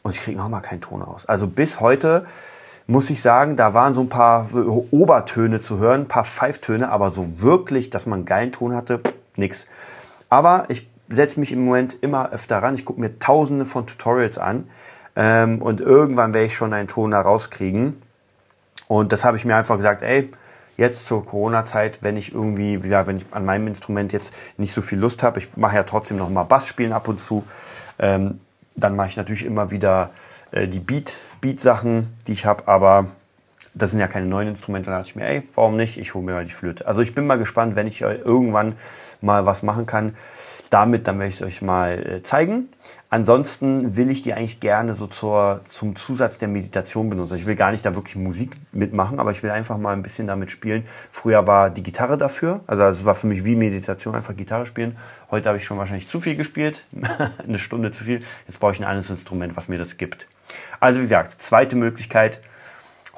und 0.04 0.16
ich 0.16 0.22
kriege 0.22 0.38
nochmal 0.38 0.62
keinen 0.62 0.82
Ton 0.82 1.02
raus. 1.02 1.26
Also 1.26 1.48
bis 1.48 1.80
heute 1.80 2.26
muss 2.88 3.10
ich 3.10 3.22
sagen, 3.22 3.56
da 3.56 3.74
waren 3.74 3.94
so 3.94 4.02
ein 4.02 4.10
paar 4.10 4.50
Obertöne 4.92 5.60
zu 5.60 5.80
hören, 5.80 6.02
ein 6.02 6.08
paar 6.08 6.26
Pfeiftöne, 6.26 6.92
aber 6.92 7.10
so 7.10 7.42
wirklich, 7.42 7.90
dass 7.90 8.06
man 8.06 8.20
einen 8.20 8.26
geilen 8.26 8.52
Ton 8.52 8.76
hatte, 8.76 9.02
nix. 9.36 9.68
Aber 10.30 10.66
ich 10.70 10.88
setze 11.10 11.40
mich 11.40 11.52
im 11.52 11.66
Moment 11.66 11.98
immer 12.02 12.32
öfter 12.32 12.60
ran. 12.60 12.76
Ich 12.76 12.86
gucke 12.86 13.00
mir 13.00 13.18
tausende 13.18 13.66
von 13.66 13.88
Tutorials 13.88 14.38
an 14.38 14.70
ähm, 15.16 15.62
und 15.62 15.82
irgendwann 15.82 16.34
werde 16.34 16.48
ich 16.48 16.56
schon 16.56 16.74
einen 16.74 16.88
Ton 16.88 17.12
da 17.12 17.22
rauskriegen. 17.22 18.00
Und 18.88 19.12
das 19.12 19.26
habe 19.26 19.38
ich 19.38 19.46
mir 19.46 19.56
einfach 19.56 19.78
gesagt, 19.78 20.04
ey, 20.04 20.32
jetzt 20.78 21.06
zur 21.06 21.26
Corona-Zeit, 21.26 22.04
wenn 22.04 22.18
ich 22.18 22.34
irgendwie, 22.34 22.78
wie 22.78 22.88
gesagt, 22.88 23.08
wenn 23.08 23.18
ich 23.18 23.26
an 23.32 23.46
meinem 23.46 23.68
Instrument 23.68 24.14
jetzt 24.14 24.34
nicht 24.58 24.74
so 24.74 24.82
viel 24.82 25.00
Lust 25.00 25.24
habe, 25.24 25.40
ich 25.40 25.56
mache 25.56 25.76
ja 25.76 25.84
trotzdem 25.84 26.18
noch 26.18 26.30
mal 26.30 26.44
Bass 26.44 26.68
spielen 26.68 26.94
ab 26.94 27.08
und 27.08 27.20
zu, 27.20 27.44
ähm, 28.00 28.40
dann 28.76 28.96
mache 28.96 29.10
ich 29.10 29.18
natürlich 29.18 29.46
immer 29.46 29.72
wieder 29.72 30.12
äh, 30.52 30.68
die 30.68 30.80
Beat, 30.80 31.14
Beat-Sachen, 31.42 32.14
die 32.28 32.34
ich 32.34 32.46
habe, 32.46 32.68
aber 32.68 33.08
das 33.74 33.92
sind 33.92 34.00
ja 34.00 34.08
keine 34.08 34.26
neuen 34.26 34.48
Instrumente. 34.48 34.90
Da 34.90 34.98
dachte 34.98 35.10
ich 35.10 35.16
mir, 35.16 35.28
ey, 35.28 35.44
warum 35.54 35.76
nicht? 35.76 35.98
Ich 35.98 36.14
hole 36.14 36.26
mir 36.26 36.34
mal 36.34 36.46
die 36.46 36.52
Flöte. 36.52 36.88
Also 36.88 37.02
ich 37.02 37.14
bin 37.14 37.28
mal 37.28 37.38
gespannt, 37.38 37.76
wenn 37.76 37.88
ich 37.88 38.02
äh, 38.02 38.16
irgendwann 38.16 38.76
mal 39.22 39.46
was 39.46 39.64
machen 39.64 39.86
kann, 39.86 40.16
damit, 40.70 41.08
dann 41.08 41.20
werde 41.20 41.30
ich 41.30 41.36
es 41.36 41.42
euch 41.42 41.62
mal 41.62 42.00
äh, 42.00 42.24
zeigen. 42.24 42.70
Ansonsten 43.10 43.96
will 43.96 44.10
ich 44.10 44.24
die 44.24 44.34
eigentlich 44.34 44.60
gerne 44.60 44.94
so 44.94 45.08
zur, 45.08 45.62
zum 45.70 45.96
Zusatz 45.96 46.40
der 46.40 46.48
Meditation 46.48 47.10
benutzen. 47.10 47.36
Ich 47.36 47.46
will 47.46 47.56
gar 47.56 47.72
nicht 47.72 47.86
da 47.86 47.94
wirklich 47.94 48.16
Musik 48.16 48.58
mitmachen, 48.72 49.20
aber 49.20 49.32
ich 49.32 49.44
will 49.44 49.52
einfach 49.52 49.78
mal 49.78 49.94
ein 49.94 50.02
bisschen 50.02 50.28
damit 50.28 50.50
spielen. 50.50 50.86
Früher 51.12 51.46
war 51.46 51.70
die 51.70 51.84
Gitarre 51.84 52.18
dafür, 52.18 52.62
also 52.68 52.84
es 52.84 53.06
war 53.06 53.16
für 53.16 53.28
mich 53.28 53.46
wie 53.46 53.56
Meditation, 53.56 54.16
einfach 54.16 54.36
Gitarre 54.36 54.66
spielen. 54.66 54.98
Heute 55.30 55.50
habe 55.50 55.58
ich 55.58 55.66
schon 55.66 55.78
wahrscheinlich 55.78 56.10
zu 56.10 56.20
viel 56.20 56.36
gespielt, 56.36 56.84
eine 57.48 57.60
Stunde 57.60 57.92
zu 57.92 58.04
viel. 58.04 58.24
Jetzt 58.48 58.60
brauche 58.60 58.74
ich 58.74 58.80
ein 58.80 58.86
anderes 58.86 59.10
Instrument, 59.10 59.56
was 59.56 59.68
mir 59.68 59.78
das 59.78 59.98
gibt. 59.98 60.28
Also 60.80 61.00
wie 61.00 61.04
gesagt, 61.04 61.42
zweite 61.42 61.76
Möglichkeit, 61.76 62.42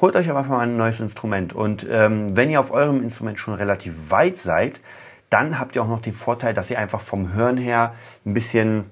holt 0.02 0.16
euch 0.16 0.30
einfach 0.30 0.48
mal 0.48 0.60
ein 0.60 0.78
neues 0.78 1.00
Instrument. 1.00 1.54
Und 1.54 1.88
ähm, 1.90 2.36
wenn 2.36 2.50
ihr 2.50 2.60
auf 2.60 2.72
eurem 2.72 3.02
Instrument 3.02 3.40
schon 3.40 3.54
relativ 3.54 4.12
weit 4.12 4.38
seid, 4.38 4.80
dann 5.30 5.60
habt 5.60 5.76
ihr 5.76 5.82
auch 5.82 5.88
noch 5.88 6.02
den 6.02 6.14
Vorteil, 6.14 6.54
dass 6.54 6.72
ihr 6.72 6.80
einfach 6.80 7.02
vom 7.02 7.34
Hören 7.34 7.58
her 7.58 7.94
ein 8.26 8.34
bisschen, 8.34 8.86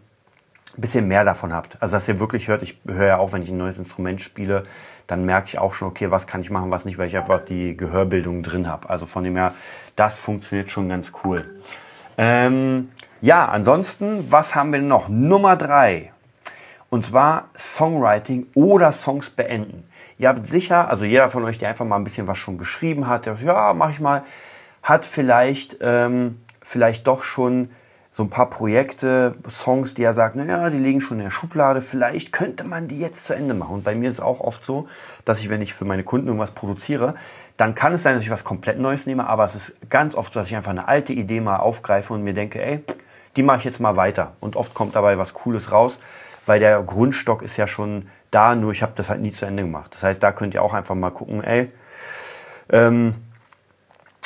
ein 0.78 0.82
bisschen 0.82 1.08
mehr 1.08 1.24
davon 1.24 1.54
habt. 1.54 1.82
Also 1.82 1.96
dass 1.96 2.08
ihr 2.08 2.20
wirklich 2.20 2.48
hört, 2.48 2.62
ich 2.64 2.78
höre 2.86 3.08
ja 3.08 3.18
auch, 3.18 3.34
wenn 3.34 3.42
ich 3.42 3.50
ein 3.50 3.58
neues 3.58 3.78
Instrument 3.78 4.22
spiele, 4.22 4.64
dann 5.08 5.26
merke 5.26 5.48
ich 5.48 5.60
auch 5.60 5.74
schon, 5.74 5.88
okay, 5.88 6.12
was 6.12 6.28
kann 6.28 6.42
ich 6.42 6.50
machen, 6.50 6.72
was 6.72 6.86
nicht, 6.86 6.98
weil 6.98 7.08
ich 7.08 7.18
einfach 7.18 7.44
die 7.46 7.78
Gehörbildung 7.78 8.44
drin 8.44 8.68
habe. 8.68 8.90
Also 8.90 9.06
von 9.06 9.24
dem 9.24 9.36
her, 9.36 9.54
das 9.96 10.20
funktioniert 10.20 10.70
schon 10.70 10.90
ganz 10.90 11.12
cool. 11.24 11.46
Ähm, 12.18 12.90
ja, 13.22 13.46
ansonsten, 13.46 14.32
was 14.32 14.56
haben 14.56 14.72
wir 14.72 14.82
noch? 14.82 15.10
Nummer 15.10 15.56
drei. 15.56 16.12
Und 16.90 17.04
zwar 17.04 17.50
Songwriting 17.58 18.48
oder 18.54 18.92
Songs 18.92 19.30
beenden. 19.30 19.84
Ihr 20.18 20.30
habt 20.30 20.46
sicher, 20.46 20.90
also 20.90 21.06
jeder 21.06 21.30
von 21.30 21.44
euch, 21.44 21.58
der 21.58 21.70
einfach 21.70 21.86
mal 21.86 21.98
ein 21.98 22.04
bisschen 22.04 22.28
was 22.28 22.38
schon 22.38 22.58
geschrieben 22.58 23.08
hat, 23.08 23.26
der 23.26 23.36
ja, 23.44 23.74
mach 23.74 23.90
ich 23.90 24.00
mal, 24.00 24.24
hat 24.82 25.04
vielleicht, 25.04 25.78
ähm, 25.82 26.40
vielleicht 26.62 27.08
doch 27.08 27.24
schon 27.24 27.70
so 28.16 28.24
ein 28.24 28.30
paar 28.30 28.50
Projekte, 28.50 29.36
Songs, 29.50 29.94
die 29.94 30.04
er 30.04 30.14
sagt, 30.14 30.38
naja, 30.38 30.70
die 30.70 30.78
liegen 30.78 31.02
schon 31.02 31.18
in 31.18 31.26
der 31.26 31.32
Schublade, 31.32 31.82
vielleicht 31.82 32.32
könnte 32.32 32.64
man 32.64 32.88
die 32.88 32.98
jetzt 32.98 33.26
zu 33.26 33.36
Ende 33.36 33.54
machen. 33.54 33.74
Und 33.74 33.84
bei 33.84 33.94
mir 33.94 34.08
ist 34.08 34.16
es 34.16 34.22
auch 34.22 34.40
oft 34.40 34.64
so, 34.64 34.88
dass 35.26 35.42
ich, 35.42 35.50
wenn 35.50 35.62
ich 35.62 35.74
für 35.74 35.84
meine 35.84 36.04
Kunden 36.04 36.28
irgendwas 36.28 36.52
produziere, 36.52 37.16
dann 37.58 37.76
kann 37.76 37.92
es 37.92 38.04
sein, 38.04 38.14
dass 38.14 38.24
ich 38.24 38.30
was 38.30 38.46
komplett 38.46 38.80
Neues 38.80 39.06
nehme, 39.06 39.28
aber 39.28 39.44
es 39.44 39.56
ist 39.56 39.90
ganz 39.90 40.16
oft 40.16 40.32
so, 40.32 40.40
dass 40.40 40.48
ich 40.48 40.56
einfach 40.56 40.72
eine 40.72 40.88
alte 40.88 41.12
Idee 41.12 41.42
mal 41.42 41.58
aufgreife 41.58 42.14
und 42.14 42.24
mir 42.24 42.34
denke, 42.34 42.64
ey, 42.64 42.86
die 43.36 43.44
mache 43.44 43.58
ich 43.58 43.64
jetzt 43.66 43.82
mal 43.82 43.98
weiter. 43.98 44.32
Und 44.40 44.56
oft 44.56 44.74
kommt 44.74 44.96
dabei 44.96 45.18
was 45.18 45.34
Cooles 45.34 45.74
raus, 45.74 46.00
weil 46.46 46.62
der 46.62 46.82
Grundstock 46.84 47.42
ist 47.42 47.58
ja 47.58 47.68
schon 47.68 48.08
da, 48.32 48.56
nur 48.56 48.72
ich 48.72 48.82
habe 48.82 48.94
das 48.96 49.10
halt 49.10 49.20
nie 49.20 49.34
zu 49.34 49.46
Ende 49.46 49.64
gemacht. 49.64 49.94
Das 49.94 50.04
heißt, 50.04 50.24
da 50.24 50.32
könnt 50.32 50.54
ihr 50.54 50.64
auch 50.64 50.74
einfach 50.74 50.96
mal 50.96 51.12
gucken, 51.12 51.44
ey, 51.44 51.70
ähm, 52.72 53.14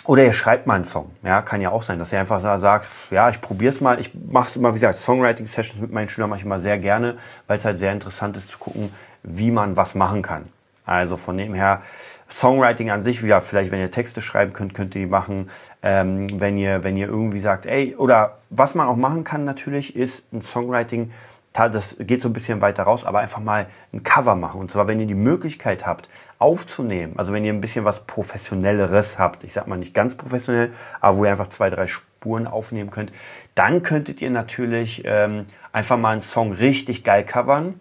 oder 0.09 0.25
ihr 0.25 0.33
schreibt 0.33 0.65
mal 0.65 0.73
einen 0.73 0.85
Song. 0.85 1.11
Ja, 1.21 1.43
kann 1.43 1.61
ja 1.61 1.69
auch 1.69 1.83
sein, 1.83 1.99
dass 1.99 2.11
ihr 2.11 2.19
einfach 2.19 2.39
sagt, 2.39 2.87
ja, 3.11 3.29
ich 3.29 3.41
probiere 3.41 3.69
es 3.69 3.79
mal. 3.79 3.99
Ich 3.99 4.11
mache 4.15 4.47
es 4.47 4.57
immer, 4.57 4.69
wie 4.69 4.79
gesagt, 4.79 4.97
Songwriting-Sessions 4.97 5.79
mit 5.79 5.91
meinen 5.91 6.09
Schülern 6.09 6.31
mache 6.31 6.39
ich 6.39 6.45
immer 6.45 6.59
sehr 6.59 6.79
gerne, 6.79 7.17
weil 7.45 7.59
es 7.59 7.65
halt 7.65 7.77
sehr 7.77 7.93
interessant 7.93 8.35
ist 8.35 8.49
zu 8.49 8.57
gucken, 8.57 8.91
wie 9.21 9.51
man 9.51 9.77
was 9.77 9.93
machen 9.93 10.23
kann. 10.23 10.45
Also 10.83 11.15
von 11.15 11.37
dem 11.37 11.53
her, 11.53 11.83
Songwriting 12.27 12.89
an 12.89 13.03
sich, 13.03 13.21
ja, 13.21 13.39
vielleicht 13.39 13.69
wenn 13.69 13.79
ihr 13.79 13.91
Texte 13.91 14.23
schreiben 14.23 14.51
könnt, 14.51 14.73
könnt 14.73 14.95
ihr 14.95 15.01
die 15.01 15.07
machen. 15.07 15.51
Ähm, 15.83 16.39
wenn 16.41 16.57
ihr, 16.57 16.83
wenn 16.83 16.97
ihr 16.97 17.05
irgendwie 17.05 17.39
sagt, 17.39 17.67
ey, 17.67 17.95
oder 17.95 18.39
was 18.49 18.73
man 18.73 18.87
auch 18.87 18.95
machen 18.95 19.23
kann 19.23 19.45
natürlich, 19.45 19.95
ist 19.95 20.33
ein 20.33 20.41
Songwriting, 20.41 21.11
das 21.53 21.97
geht 21.99 22.23
so 22.23 22.29
ein 22.29 22.33
bisschen 22.33 22.61
weiter 22.61 22.81
raus, 22.81 23.05
aber 23.05 23.19
einfach 23.19 23.41
mal 23.41 23.67
ein 23.93 24.01
Cover 24.01 24.33
machen. 24.33 24.59
Und 24.59 24.71
zwar, 24.71 24.87
wenn 24.87 24.99
ihr 24.99 25.05
die 25.05 25.13
Möglichkeit 25.13 25.85
habt, 25.85 26.09
aufzunehmen. 26.39 27.13
Also 27.17 27.33
wenn 27.33 27.43
ihr 27.43 27.53
ein 27.53 27.61
bisschen 27.61 27.85
was 27.85 28.05
Professionelleres 28.05 29.19
habt, 29.19 29.43
ich 29.43 29.53
sag 29.53 29.67
mal 29.67 29.77
nicht 29.77 29.93
ganz 29.93 30.15
professionell, 30.15 30.71
aber 31.01 31.17
wo 31.17 31.25
ihr 31.25 31.31
einfach 31.31 31.49
zwei, 31.49 31.69
drei 31.69 31.85
Spuren 31.85 32.47
aufnehmen 32.47 32.89
könnt, 32.89 33.11
dann 33.55 33.83
könntet 33.83 34.21
ihr 34.21 34.29
natürlich 34.29 35.03
ähm, 35.05 35.45
einfach 35.73 35.97
mal 35.97 36.11
einen 36.11 36.21
Song 36.21 36.53
richtig 36.53 37.03
geil 37.03 37.25
covern. 37.25 37.79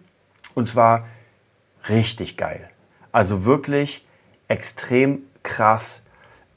Und 0.55 0.67
zwar 0.67 1.05
richtig 1.87 2.35
geil. 2.35 2.69
Also 3.13 3.45
wirklich 3.45 4.05
extrem 4.49 5.19
krass. 5.41 6.01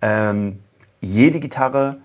Ähm, 0.01 0.59
jede 1.01 1.39
Gitarre, 1.39 1.99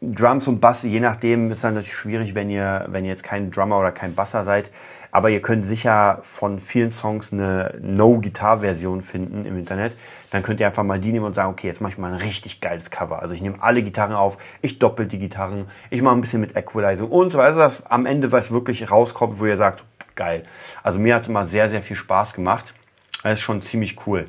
Drums 0.00 0.46
und 0.48 0.60
Bass, 0.60 0.84
je 0.84 1.00
nachdem 1.00 1.50
ist 1.50 1.64
dann 1.64 1.74
natürlich 1.74 1.94
schwierig, 1.94 2.34
wenn 2.34 2.50
ihr, 2.50 2.86
wenn 2.88 3.04
ihr 3.04 3.10
jetzt 3.10 3.24
kein 3.24 3.50
Drummer 3.50 3.78
oder 3.80 3.92
kein 3.92 4.14
Basser 4.14 4.44
seid. 4.44 4.70
Aber 5.12 5.30
ihr 5.30 5.42
könnt 5.42 5.64
sicher 5.64 6.18
von 6.22 6.58
vielen 6.60 6.90
Songs 6.90 7.32
eine 7.32 7.74
No-Gitarre-Version 7.80 9.02
finden 9.02 9.44
im 9.44 9.58
Internet. 9.58 9.96
Dann 10.30 10.42
könnt 10.42 10.60
ihr 10.60 10.66
einfach 10.66 10.84
mal 10.84 11.00
die 11.00 11.12
nehmen 11.12 11.24
und 11.24 11.34
sagen, 11.34 11.50
okay, 11.50 11.66
jetzt 11.66 11.80
mache 11.80 11.92
ich 11.92 11.98
mal 11.98 12.12
ein 12.12 12.20
richtig 12.20 12.60
geiles 12.60 12.90
Cover. 12.90 13.20
Also 13.20 13.34
ich 13.34 13.42
nehme 13.42 13.60
alle 13.60 13.82
Gitarren 13.82 14.14
auf, 14.14 14.38
ich 14.62 14.78
doppel 14.78 15.06
die 15.06 15.18
Gitarren, 15.18 15.68
ich 15.90 16.02
mache 16.02 16.14
ein 16.14 16.20
bisschen 16.20 16.40
mit 16.40 16.56
Equalizing 16.56 17.08
und 17.08 17.30
so 17.30 17.38
weiter, 17.38 17.56
dass 17.56 17.86
am 17.86 18.06
Ende 18.06 18.30
was 18.30 18.50
wirklich 18.50 18.90
rauskommt, 18.90 19.40
wo 19.40 19.46
ihr 19.46 19.56
sagt, 19.56 19.82
geil. 20.14 20.44
Also 20.82 20.98
mir 20.98 21.16
hat 21.16 21.22
es 21.22 21.28
immer 21.28 21.46
sehr, 21.46 21.68
sehr 21.68 21.82
viel 21.82 21.96
Spaß 21.96 22.34
gemacht. 22.34 22.74
Das 23.22 23.34
ist 23.34 23.40
schon 23.40 23.62
ziemlich 23.62 24.06
cool. 24.06 24.28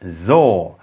So, 0.00 0.78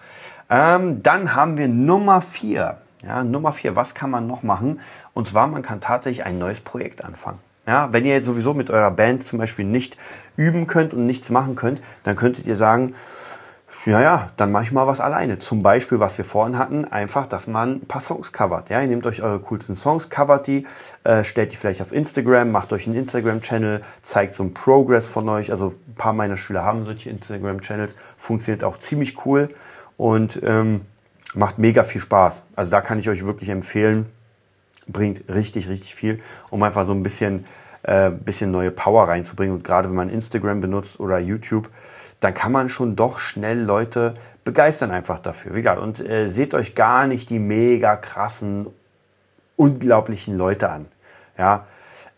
ähm, 0.50 1.02
dann 1.02 1.34
haben 1.36 1.58
wir 1.58 1.68
Nummer 1.68 2.22
vier. 2.22 2.78
Ja, 3.04 3.24
Nummer 3.24 3.54
vier, 3.54 3.76
was 3.76 3.96
kann 3.96 4.12
man 4.12 4.28
noch 4.28 4.44
machen? 4.44 4.80
Und 5.14 5.28
zwar, 5.28 5.48
man 5.48 5.64
kann 5.64 5.82
tatsächlich 5.82 6.26
ein 6.26 6.38
neues 6.38 6.62
Projekt 6.62 7.04
anfangen. 7.04 7.40
Ja, 7.68 7.94
wenn 7.94 8.06
ihr 8.06 8.14
jetzt 8.14 8.26
sowieso 8.26 8.54
mit 8.54 8.70
eurer 8.70 8.92
Band 8.92 9.26
zum 9.26 9.38
Beispiel 9.40 9.66
nicht 9.66 9.98
üben 10.36 10.66
könnt 10.68 10.94
und 10.94 11.06
nichts 11.06 11.30
machen 11.30 11.56
könnt, 11.56 11.82
dann 12.04 12.16
könntet 12.16 12.48
ihr 12.48 12.56
sagen, 12.56 12.96
ja, 13.86 14.00
ja, 14.00 14.30
dann 14.38 14.52
mache 14.52 14.64
ich 14.64 14.72
mal 14.72 14.86
was 14.86 15.00
alleine. 15.00 15.40
Zum 15.40 15.64
Beispiel, 15.64 16.00
was 16.00 16.18
wir 16.18 16.26
vorhin 16.26 16.58
hatten, 16.58 16.86
einfach, 16.86 17.26
dass 17.26 17.48
man 17.48 17.78
ein 17.78 17.88
paar 17.88 18.02
Songs 18.02 18.32
covert. 18.32 18.70
Ja, 18.70 18.80
ihr 18.82 18.88
nehmt 18.88 19.08
euch 19.08 19.24
eure 19.24 19.40
coolsten 19.40 19.76
Songs, 19.76 20.10
covert 20.10 20.46
die, 20.46 20.68
äh, 21.04 21.24
stellt 21.24 21.52
die 21.52 21.56
vielleicht 21.56 21.82
auf 21.82 21.92
Instagram, 21.92 22.52
macht 22.52 22.74
euch 22.74 22.86
einen 22.86 22.96
Instagram-Channel, 22.96 23.82
zeigt 24.04 24.36
so 24.36 24.44
einen 24.44 24.54
Progress 24.54 25.10
von 25.10 25.28
euch. 25.30 25.50
Also 25.50 25.74
ein 25.88 25.96
paar 25.96 26.14
meiner 26.14 26.38
Schüler 26.38 26.64
haben 26.64 26.86
solche 26.86 27.10
Instagram-Channels, 27.10 27.96
funktioniert 28.18 28.64
auch 28.64 28.78
ziemlich 28.78 29.26
cool 29.26 29.50
und 29.98 30.40
ähm, 30.44 30.82
macht 31.34 31.58
mega 31.58 31.84
viel 31.84 32.02
Spaß. 32.02 32.46
Also 32.56 32.72
da 32.72 32.82
kann 32.82 33.00
ich 33.00 33.10
euch 33.10 33.26
wirklich 33.26 33.50
empfehlen, 33.50 34.06
bringt 34.88 35.24
richtig, 35.30 35.68
richtig 35.68 35.96
viel, 35.96 36.20
um 36.50 36.64
einfach 36.64 36.86
so 36.86 36.94
ein 36.94 37.04
bisschen, 37.04 37.46
äh, 37.84 38.10
bisschen 38.10 38.52
neue 38.52 38.72
Power 38.72 39.08
reinzubringen. 39.08 39.56
Und 39.56 39.64
gerade 39.64 39.90
wenn 39.90 39.96
man 39.96 40.10
Instagram 40.10 40.62
benutzt 40.62 41.00
oder 41.00 41.20
YouTube, 41.20 41.70
dann 42.20 42.34
kann 42.34 42.52
man 42.52 42.70
schon 42.70 42.96
doch 42.96 43.20
schnell 43.20 43.60
Leute 43.60 44.14
begeistern 44.44 44.92
einfach 44.92 45.20
dafür. 45.20 45.56
Wie 45.56 45.62
gesagt, 45.62 45.82
und 45.82 46.00
äh, 46.00 46.30
seht 46.30 46.54
euch 46.54 46.76
gar 46.76 47.08
nicht 47.08 47.30
die 47.30 47.40
mega 47.40 47.96
krassen, 47.96 48.68
unglaublichen 49.56 50.38
Leute 50.38 50.70
an. 50.70 50.86
Ja, 51.38 51.66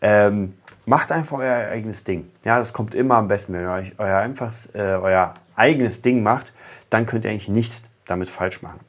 ähm, 0.00 0.54
macht 0.86 1.12
einfach 1.12 1.38
euer 1.38 1.68
eigenes 1.70 2.04
Ding. 2.04 2.30
Ja, 2.44 2.58
das 2.58 2.72
kommt 2.72 2.94
immer 2.94 3.16
am 3.16 3.28
besten, 3.28 3.54
wenn 3.54 3.62
ihr 3.62 3.72
euch 3.72 3.92
euer, 3.98 4.18
einfach, 4.18 4.52
äh, 4.74 4.78
euer 4.78 5.34
eigenes 5.56 6.02
Ding 6.02 6.22
macht, 6.22 6.52
dann 6.90 7.06
könnt 7.06 7.24
ihr 7.24 7.30
eigentlich 7.30 7.48
nichts 7.48 7.84
damit 8.06 8.28
falsch 8.28 8.62
machen. 8.62 8.80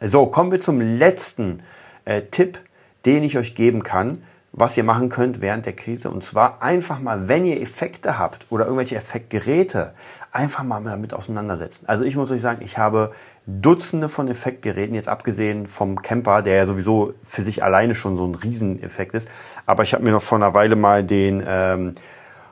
So, 0.00 0.26
kommen 0.26 0.50
wir 0.50 0.60
zum 0.60 0.80
letzten 0.80 1.62
äh, 2.04 2.22
Tipp, 2.22 2.58
den 3.04 3.22
ich 3.22 3.38
euch 3.38 3.54
geben 3.54 3.82
kann 3.82 4.22
was 4.52 4.76
ihr 4.76 4.84
machen 4.84 5.08
könnt 5.08 5.40
während 5.40 5.64
der 5.64 5.72
Krise. 5.72 6.10
Und 6.10 6.22
zwar 6.22 6.62
einfach 6.62 7.00
mal, 7.00 7.26
wenn 7.26 7.44
ihr 7.46 7.60
Effekte 7.60 8.18
habt 8.18 8.46
oder 8.50 8.66
irgendwelche 8.66 8.96
Effektgeräte, 8.96 9.94
einfach 10.30 10.62
mal 10.62 10.82
damit 10.84 11.14
auseinandersetzen. 11.14 11.86
Also 11.88 12.04
ich 12.04 12.16
muss 12.16 12.30
euch 12.30 12.42
sagen, 12.42 12.62
ich 12.62 12.78
habe 12.78 13.12
Dutzende 13.46 14.08
von 14.08 14.28
Effektgeräten, 14.28 14.94
jetzt 14.94 15.08
abgesehen 15.08 15.66
vom 15.66 16.00
Camper, 16.02 16.42
der 16.42 16.56
ja 16.56 16.66
sowieso 16.66 17.14
für 17.22 17.42
sich 17.42 17.64
alleine 17.64 17.94
schon 17.94 18.16
so 18.16 18.26
ein 18.26 18.34
Rieseneffekt 18.34 19.14
ist. 19.14 19.28
Aber 19.66 19.82
ich 19.82 19.94
habe 19.94 20.04
mir 20.04 20.12
noch 20.12 20.22
vor 20.22 20.38
einer 20.38 20.54
Weile 20.54 20.76
mal 20.76 21.02
den, 21.02 21.42
ähm, 21.46 21.94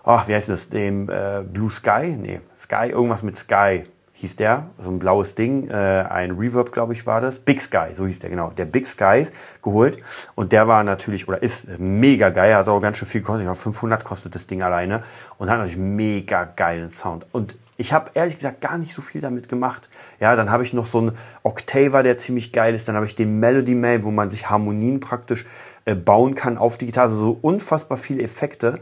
ach, 0.02 0.26
wie 0.26 0.34
heißt 0.34 0.48
das, 0.48 0.70
den 0.70 1.08
äh, 1.08 1.42
Blue 1.46 1.70
Sky? 1.70 2.16
Nee, 2.18 2.40
Sky, 2.56 2.90
irgendwas 2.90 3.22
mit 3.22 3.36
Sky 3.36 3.84
hieß 4.20 4.36
der, 4.36 4.66
so 4.78 4.90
ein 4.90 4.98
blaues 4.98 5.34
Ding, 5.34 5.68
äh, 5.68 5.72
ein 5.72 6.32
Reverb, 6.32 6.72
glaube 6.72 6.92
ich, 6.92 7.06
war 7.06 7.20
das. 7.22 7.38
Big 7.38 7.62
Sky, 7.62 7.94
so 7.94 8.06
hieß 8.06 8.18
der 8.18 8.28
genau. 8.28 8.50
Der 8.50 8.66
Big 8.66 8.86
Sky 8.86 9.26
geholt 9.62 9.98
und 10.34 10.52
der 10.52 10.68
war 10.68 10.84
natürlich 10.84 11.26
oder 11.26 11.42
ist 11.42 11.78
mega 11.78 12.28
geil, 12.28 12.54
hat 12.54 12.68
auch 12.68 12.80
ganz 12.80 12.98
schön 12.98 13.08
viel 13.08 13.22
gekostet. 13.22 13.42
Ich 13.42 13.46
glaube, 13.46 13.58
500 13.58 14.04
kostet 14.04 14.34
das 14.34 14.46
Ding 14.46 14.62
alleine 14.62 15.02
und 15.38 15.48
hat 15.48 15.56
natürlich 15.56 15.78
mega 15.78 16.44
geilen 16.44 16.90
Sound. 16.90 17.26
Und 17.32 17.56
ich 17.78 17.94
habe 17.94 18.10
ehrlich 18.12 18.36
gesagt 18.36 18.60
gar 18.60 18.76
nicht 18.76 18.92
so 18.92 19.00
viel 19.00 19.22
damit 19.22 19.48
gemacht. 19.48 19.88
Ja, 20.20 20.36
dann 20.36 20.50
habe 20.50 20.64
ich 20.64 20.74
noch 20.74 20.84
so 20.84 20.98
einen 20.98 21.12
Octaver, 21.42 22.02
der 22.02 22.18
ziemlich 22.18 22.52
geil 22.52 22.74
ist. 22.74 22.86
Dann 22.86 22.94
habe 22.94 23.06
ich 23.06 23.14
den 23.14 23.40
Melody 23.40 23.74
Mail, 23.74 24.02
wo 24.02 24.10
man 24.10 24.28
sich 24.28 24.50
Harmonien 24.50 25.00
praktisch 25.00 25.46
äh, 25.86 25.94
bauen 25.94 26.34
kann 26.34 26.58
auf 26.58 26.76
die 26.76 26.84
Gitarre. 26.84 27.06
Also 27.06 27.18
so 27.18 27.38
unfassbar 27.40 27.96
viele 27.96 28.22
Effekte 28.22 28.76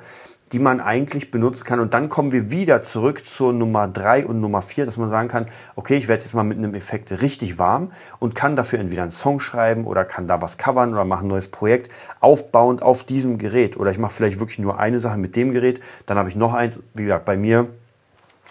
die 0.52 0.58
man 0.58 0.80
eigentlich 0.80 1.30
benutzen 1.30 1.64
kann. 1.64 1.80
Und 1.80 1.94
dann 1.94 2.08
kommen 2.08 2.32
wir 2.32 2.50
wieder 2.50 2.80
zurück 2.80 3.24
zur 3.24 3.52
Nummer 3.52 3.88
drei 3.88 4.26
und 4.26 4.40
Nummer 4.40 4.62
vier, 4.62 4.86
dass 4.86 4.96
man 4.96 5.10
sagen 5.10 5.28
kann, 5.28 5.46
okay, 5.76 5.96
ich 5.96 6.08
werde 6.08 6.22
jetzt 6.22 6.34
mal 6.34 6.42
mit 6.42 6.58
einem 6.58 6.74
Effekt 6.74 7.10
richtig 7.20 7.58
warm 7.58 7.92
und 8.18 8.34
kann 8.34 8.56
dafür 8.56 8.78
entweder 8.78 9.02
einen 9.02 9.12
Song 9.12 9.40
schreiben 9.40 9.84
oder 9.84 10.04
kann 10.04 10.28
da 10.28 10.40
was 10.40 10.58
covern 10.58 10.92
oder 10.92 11.04
mache 11.04 11.24
ein 11.24 11.28
neues 11.28 11.48
Projekt 11.48 11.90
aufbauend 12.20 12.82
auf 12.82 13.04
diesem 13.04 13.38
Gerät. 13.38 13.76
Oder 13.76 13.90
ich 13.90 13.98
mache 13.98 14.12
vielleicht 14.12 14.38
wirklich 14.38 14.58
nur 14.58 14.78
eine 14.78 15.00
Sache 15.00 15.18
mit 15.18 15.36
dem 15.36 15.52
Gerät, 15.52 15.80
dann 16.06 16.18
habe 16.18 16.28
ich 16.28 16.36
noch 16.36 16.54
eins, 16.54 16.80
wie 16.94 17.04
gesagt, 17.04 17.24
bei 17.24 17.36
mir 17.36 17.68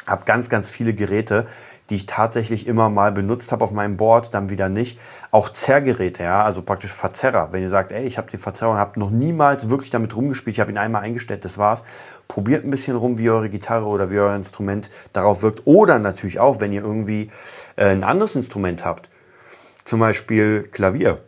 habe 0.05 0.23
ganz, 0.25 0.49
ganz 0.49 0.69
viele 0.69 0.93
Geräte, 0.93 1.45
die 1.89 1.95
ich 1.95 2.05
tatsächlich 2.05 2.67
immer 2.67 2.89
mal 2.89 3.11
benutzt 3.11 3.51
habe 3.51 3.63
auf 3.63 3.71
meinem 3.71 3.97
Board, 3.97 4.33
dann 4.33 4.49
wieder 4.49 4.69
nicht. 4.69 4.99
Auch 5.31 5.49
Zerrgeräte, 5.49 6.23
ja, 6.23 6.43
also 6.43 6.61
praktisch 6.61 6.91
Verzerrer. 6.91 7.49
Wenn 7.51 7.61
ihr 7.61 7.69
sagt, 7.69 7.91
ey, 7.91 8.05
ich 8.05 8.17
habe 8.17 8.29
den 8.29 8.39
Verzerrer 8.39 8.71
und 8.71 8.77
habe 8.77 8.99
noch 8.99 9.09
niemals 9.09 9.69
wirklich 9.69 9.89
damit 9.89 10.15
rumgespielt, 10.15 10.55
ich 10.55 10.59
habe 10.59 10.71
ihn 10.71 10.77
einmal 10.77 11.03
eingestellt, 11.03 11.45
das 11.45 11.57
war's. 11.57 11.85
Probiert 12.27 12.65
ein 12.65 12.71
bisschen 12.71 12.97
rum, 12.97 13.17
wie 13.17 13.29
eure 13.29 13.49
Gitarre 13.49 13.85
oder 13.85 14.11
wie 14.11 14.19
euer 14.19 14.35
Instrument 14.35 14.89
darauf 15.13 15.43
wirkt. 15.43 15.61
Oder 15.65 15.99
natürlich 15.99 16.39
auch, 16.39 16.59
wenn 16.59 16.73
ihr 16.73 16.81
irgendwie 16.81 17.31
äh, 17.77 17.85
ein 17.85 18.03
anderes 18.03 18.35
Instrument 18.35 18.83
habt, 18.83 19.09
zum 19.85 20.01
Beispiel 20.01 20.63
Klavier 20.63 21.19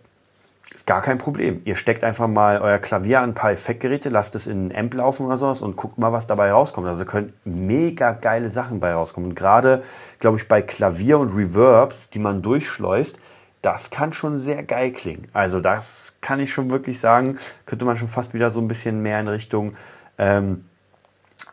ist 0.80 0.88
gar 0.88 1.02
kein 1.02 1.18
Problem. 1.18 1.62
Ihr 1.66 1.76
steckt 1.76 2.06
einfach 2.06 2.28
mal 2.28 2.60
euer 2.62 2.78
Klavier 2.78 3.20
an 3.20 3.32
ein 3.32 3.34
paar 3.34 3.52
Effektgeräte, 3.52 4.08
lasst 4.08 4.34
es 4.36 4.48
in 4.48 4.72
einen 4.72 4.76
Amp 4.76 4.94
laufen 4.94 5.26
oder 5.26 5.38
sowas 5.38 5.62
und 5.62 5.76
guckt 5.76 5.98
mal, 5.98 6.14
was 6.14 6.26
dabei 6.26 6.52
rauskommt. 6.52 6.88
Also 6.88 7.04
können 7.04 7.34
mega 7.44 8.14
geile 8.14 8.50
Sachen 8.50 8.80
bei 8.80 8.94
rauskommen. 8.94 9.32
Und 9.32 9.36
gerade, 9.36 9.84
glaube 10.20 10.38
ich, 10.38 10.48
bei 10.48 10.62
Klavier 10.62 11.20
und 11.20 11.36
Reverbs, 11.36 12.12
die 12.12 12.20
man 12.20 12.42
durchschleust, 12.42 13.20
das 13.62 13.90
kann 13.90 14.14
schon 14.14 14.38
sehr 14.38 14.64
geil 14.64 14.92
klingen. 14.92 15.28
Also 15.34 15.60
das 15.60 16.16
kann 16.22 16.40
ich 16.40 16.54
schon 16.54 16.70
wirklich 16.70 17.02
sagen, 17.02 17.38
könnte 17.66 17.84
man 17.84 17.98
schon 17.98 18.08
fast 18.08 18.34
wieder 18.34 18.50
so 18.50 18.62
ein 18.62 18.70
bisschen 18.70 19.02
mehr 19.02 19.20
in 19.20 19.28
Richtung 19.28 19.74
ähm, 20.18 20.64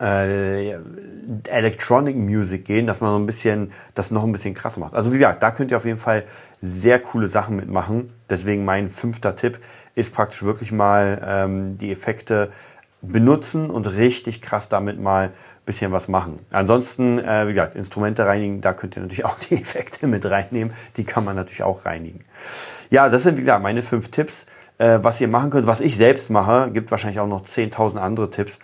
äh, 0.00 0.74
Electronic 1.48 2.14
Music 2.16 2.64
gehen, 2.64 2.86
dass 2.86 3.00
man 3.00 3.10
so 3.10 3.18
ein 3.18 3.26
bisschen 3.26 3.72
das 3.94 4.12
noch 4.12 4.22
ein 4.22 4.30
bisschen 4.30 4.54
krasser 4.54 4.78
macht. 4.78 4.94
Also 4.94 5.12
wie 5.12 5.18
gesagt, 5.18 5.42
da 5.42 5.50
könnt 5.50 5.72
ihr 5.72 5.76
auf 5.76 5.84
jeden 5.84 5.98
Fall 5.98 6.24
sehr 6.60 6.98
coole 6.98 7.28
Sachen 7.28 7.56
mitmachen. 7.56 8.12
Deswegen 8.28 8.64
mein 8.64 8.88
fünfter 8.88 9.36
Tipp 9.36 9.58
ist 9.94 10.14
praktisch 10.14 10.42
wirklich 10.42 10.72
mal 10.72 11.20
ähm, 11.24 11.78
die 11.78 11.92
Effekte 11.92 12.50
benutzen 13.02 13.70
und 13.70 13.86
richtig 13.86 14.42
krass 14.42 14.68
damit 14.68 15.00
mal 15.00 15.26
ein 15.26 15.32
bisschen 15.64 15.92
was 15.92 16.08
machen. 16.08 16.38
Ansonsten, 16.50 17.18
äh, 17.18 17.46
wie 17.46 17.52
gesagt, 17.52 17.74
Instrumente 17.74 18.26
reinigen, 18.26 18.60
da 18.60 18.72
könnt 18.72 18.96
ihr 18.96 19.02
natürlich 19.02 19.24
auch 19.24 19.38
die 19.50 19.54
Effekte 19.54 20.06
mit 20.06 20.24
reinnehmen. 20.26 20.74
Die 20.96 21.04
kann 21.04 21.24
man 21.24 21.36
natürlich 21.36 21.62
auch 21.62 21.84
reinigen. 21.84 22.24
Ja, 22.90 23.08
das 23.08 23.22
sind 23.24 23.36
wie 23.36 23.40
gesagt 23.40 23.62
meine 23.62 23.82
fünf 23.82 24.10
Tipps, 24.10 24.46
äh, 24.78 24.98
was 25.02 25.20
ihr 25.20 25.28
machen 25.28 25.50
könnt. 25.50 25.66
Was 25.66 25.80
ich 25.80 25.96
selbst 25.96 26.30
mache, 26.30 26.70
gibt 26.72 26.90
wahrscheinlich 26.90 27.20
auch 27.20 27.28
noch 27.28 27.44
10.000 27.44 27.98
andere 27.98 28.30
Tipps. 28.30 28.58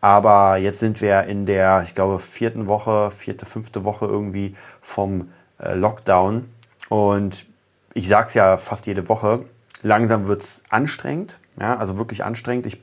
Aber 0.00 0.58
jetzt 0.58 0.80
sind 0.80 1.00
wir 1.00 1.24
in 1.24 1.46
der, 1.46 1.82
ich 1.84 1.94
glaube, 1.94 2.18
vierten 2.18 2.68
Woche, 2.68 3.10
vierte, 3.10 3.46
fünfte 3.46 3.84
Woche 3.84 4.04
irgendwie 4.04 4.54
vom 4.82 5.30
äh, 5.58 5.74
Lockdown. 5.74 6.50
Und 6.88 7.46
ich 7.94 8.08
sage 8.08 8.28
es 8.28 8.34
ja 8.34 8.56
fast 8.56 8.86
jede 8.86 9.08
Woche, 9.08 9.44
langsam 9.82 10.26
wird 10.26 10.42
es 10.42 10.62
anstrengend. 10.68 11.38
Ja, 11.58 11.76
also 11.76 11.98
wirklich 11.98 12.24
anstrengend. 12.24 12.66
Ich, 12.66 12.82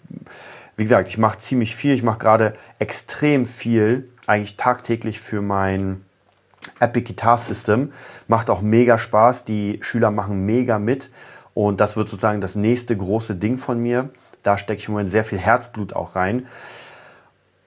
wie 0.77 0.83
gesagt, 0.83 1.09
ich 1.09 1.17
mache 1.17 1.37
ziemlich 1.37 1.75
viel. 1.75 1.93
Ich 1.93 2.03
mache 2.03 2.19
gerade 2.19 2.53
extrem 2.79 3.45
viel, 3.45 4.09
eigentlich 4.27 4.55
tagtäglich 4.55 5.19
für 5.19 5.41
mein 5.41 6.05
Epic 6.79 7.05
Guitar 7.05 7.37
System. 7.37 7.91
Macht 8.27 8.49
auch 8.49 8.61
mega 8.61 8.97
Spaß. 8.97 9.45
Die 9.45 9.79
Schüler 9.81 10.11
machen 10.11 10.45
mega 10.45 10.79
mit. 10.79 11.11
Und 11.53 11.81
das 11.81 11.97
wird 11.97 12.07
sozusagen 12.07 12.39
das 12.39 12.55
nächste 12.55 12.95
große 12.95 13.35
Ding 13.35 13.57
von 13.57 13.79
mir. 13.81 14.09
Da 14.43 14.57
stecke 14.57 14.79
ich 14.79 14.87
im 14.87 14.93
Moment 14.93 15.09
sehr 15.09 15.25
viel 15.25 15.37
Herzblut 15.37 15.93
auch 15.93 16.15
rein. 16.15 16.47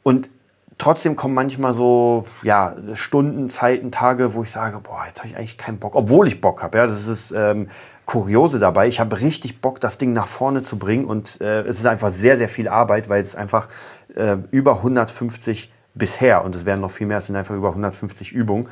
Und 0.02 0.30
trotzdem 0.78 1.16
kommen 1.16 1.34
manchmal 1.34 1.74
so 1.74 2.24
ja, 2.42 2.76
Stunden, 2.94 3.48
Zeiten, 3.48 3.92
Tage, 3.92 4.34
wo 4.34 4.42
ich 4.42 4.50
sage, 4.50 4.78
boah, 4.80 5.04
jetzt 5.06 5.20
habe 5.20 5.28
ich 5.28 5.36
eigentlich 5.36 5.58
keinen 5.58 5.78
Bock, 5.78 5.94
obwohl 5.94 6.28
ich 6.28 6.40
Bock 6.40 6.62
habe. 6.62 6.78
Ja, 6.78 6.86
das 6.86 7.06
ist 7.06 7.32
ähm, 7.32 7.68
Kuriose 8.06 8.58
dabei. 8.58 8.86
Ich 8.88 9.00
habe 9.00 9.20
richtig 9.20 9.60
Bock, 9.60 9.80
das 9.80 9.98
Ding 9.98 10.12
nach 10.12 10.26
vorne 10.26 10.62
zu 10.62 10.78
bringen 10.78 11.04
und 11.04 11.40
äh, 11.40 11.62
es 11.62 11.78
ist 11.78 11.86
einfach 11.86 12.10
sehr, 12.10 12.36
sehr 12.36 12.48
viel 12.48 12.68
Arbeit, 12.68 13.08
weil 13.08 13.22
es 13.22 13.34
einfach 13.34 13.68
äh, 14.14 14.36
über 14.50 14.76
150 14.78 15.72
bisher 15.94 16.44
und 16.44 16.54
es 16.54 16.66
werden 16.66 16.80
noch 16.80 16.90
viel 16.90 17.06
mehr, 17.06 17.18
es 17.18 17.26
sind 17.26 17.36
einfach 17.36 17.54
über 17.54 17.68
150 17.68 18.32
Übungen, 18.32 18.68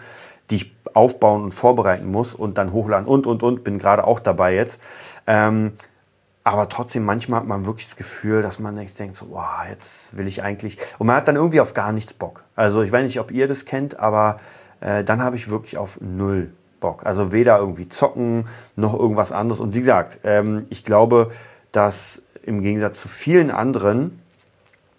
die 0.50 0.56
ich 0.56 0.76
aufbauen 0.92 1.44
und 1.44 1.52
vorbereiten 1.52 2.10
muss 2.10 2.34
und 2.34 2.58
dann 2.58 2.72
hochladen 2.72 3.06
und 3.06 3.26
und 3.26 3.42
und 3.42 3.64
bin 3.64 3.78
gerade 3.78 4.04
auch 4.06 4.20
dabei 4.20 4.54
jetzt. 4.54 4.80
Ähm, 5.26 5.72
aber 6.44 6.68
trotzdem, 6.68 7.04
manchmal 7.04 7.40
hat 7.40 7.46
man 7.46 7.66
wirklich 7.66 7.86
das 7.86 7.96
Gefühl, 7.96 8.42
dass 8.42 8.58
man 8.58 8.74
denkt 8.76 9.16
so, 9.16 9.30
wow, 9.30 9.64
jetzt 9.68 10.16
will 10.16 10.26
ich 10.26 10.42
eigentlich. 10.42 10.76
Und 10.98 11.06
man 11.06 11.16
hat 11.16 11.28
dann 11.28 11.36
irgendwie 11.36 11.60
auf 11.60 11.72
gar 11.72 11.92
nichts 11.92 12.14
Bock. 12.14 12.44
Also 12.56 12.82
ich 12.82 12.90
weiß 12.90 13.04
nicht, 13.04 13.20
ob 13.20 13.30
ihr 13.30 13.46
das 13.46 13.64
kennt, 13.64 13.98
aber 14.00 14.38
äh, 14.80 15.04
dann 15.04 15.22
habe 15.22 15.36
ich 15.36 15.50
wirklich 15.50 15.78
auf 15.78 16.00
null 16.00 16.52
Bock. 16.80 17.06
Also 17.06 17.30
weder 17.32 17.58
irgendwie 17.58 17.88
zocken 17.88 18.48
noch 18.74 18.98
irgendwas 18.98 19.30
anderes. 19.30 19.60
Und 19.60 19.74
wie 19.74 19.80
gesagt, 19.80 20.18
ähm, 20.24 20.66
ich 20.68 20.84
glaube, 20.84 21.30
dass 21.70 22.22
im 22.42 22.60
Gegensatz 22.60 23.00
zu 23.00 23.08
vielen 23.08 23.50
anderen 23.50 24.20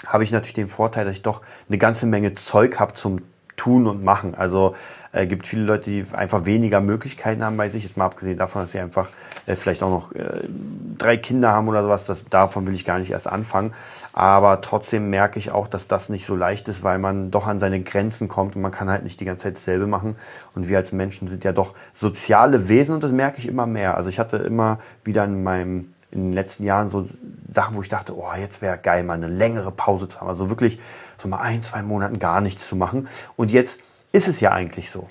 habe 0.07 0.23
ich 0.23 0.31
natürlich 0.31 0.53
den 0.53 0.69
Vorteil, 0.69 1.05
dass 1.05 1.15
ich 1.15 1.21
doch 1.21 1.41
eine 1.67 1.77
ganze 1.77 2.05
Menge 2.05 2.33
Zeug 2.33 2.79
habe 2.79 2.93
zum 2.93 3.19
tun 3.63 3.87
und 3.87 4.03
machen. 4.03 4.35
Also 4.35 4.75
äh, 5.13 5.25
gibt 5.25 5.47
viele 5.47 5.63
Leute, 5.63 5.89
die 5.89 6.05
einfach 6.11 6.43
weniger 6.43 6.81
Möglichkeiten 6.81 7.43
haben 7.43 7.55
bei 7.55 7.69
sich. 7.69 7.83
Jetzt 7.83 7.95
mal 7.95 8.05
abgesehen 8.05 8.37
davon, 8.37 8.63
dass 8.63 8.73
sie 8.73 8.79
einfach 8.79 9.07
äh, 9.45 9.55
vielleicht 9.55 9.81
auch 9.83 9.89
noch 9.89 10.11
äh, 10.11 10.41
drei 10.97 11.15
Kinder 11.15 11.53
haben 11.53 11.69
oder 11.69 11.81
sowas. 11.81 12.05
Das, 12.05 12.25
davon 12.25 12.67
will 12.67 12.75
ich 12.75 12.83
gar 12.83 12.99
nicht 12.99 13.11
erst 13.11 13.27
anfangen. 13.27 13.71
Aber 14.11 14.59
trotzdem 14.59 15.09
merke 15.09 15.39
ich 15.39 15.51
auch, 15.51 15.69
dass 15.69 15.87
das 15.87 16.09
nicht 16.09 16.25
so 16.25 16.35
leicht 16.35 16.67
ist, 16.67 16.83
weil 16.83 16.99
man 16.99 17.31
doch 17.31 17.47
an 17.47 17.57
seine 17.57 17.81
Grenzen 17.81 18.27
kommt 18.27 18.57
und 18.57 18.61
man 18.61 18.71
kann 18.71 18.89
halt 18.89 19.03
nicht 19.03 19.19
die 19.21 19.25
ganze 19.25 19.43
Zeit 19.43 19.55
dasselbe 19.55 19.87
machen. 19.87 20.17
Und 20.55 20.67
wir 20.67 20.77
als 20.77 20.91
Menschen 20.91 21.29
sind 21.29 21.45
ja 21.45 21.53
doch 21.53 21.73
soziale 21.93 22.67
Wesen 22.67 22.95
und 22.95 23.03
das 23.03 23.13
merke 23.13 23.37
ich 23.37 23.47
immer 23.47 23.65
mehr. 23.65 23.95
Also 23.95 24.09
ich 24.09 24.19
hatte 24.19 24.37
immer 24.37 24.79
wieder 25.05 25.23
in 25.23 25.41
meinem 25.41 25.92
in 26.13 26.25
den 26.25 26.33
letzten 26.33 26.63
Jahren 26.63 26.89
so 26.89 27.05
Sachen, 27.49 27.75
wo 27.75 27.81
ich 27.81 27.89
dachte, 27.89 28.15
oh, 28.15 28.31
jetzt 28.37 28.61
wäre 28.61 28.77
geil, 28.77 29.03
mal 29.03 29.15
eine 29.15 29.27
längere 29.27 29.71
Pause 29.71 30.07
zu 30.07 30.21
haben. 30.21 30.29
Also 30.29 30.49
wirklich 30.49 30.79
so 31.17 31.27
mal 31.27 31.39
ein, 31.39 31.61
zwei 31.63 31.81
Monaten 31.81 32.19
gar 32.19 32.39
nichts 32.39 32.67
zu 32.67 32.75
machen. 32.75 33.07
Und 33.35 33.49
jetzt 33.51 33.79
ist 34.11 34.27
es 34.27 34.39
ja 34.39 34.51
eigentlich 34.51 34.91
so. 34.91 35.07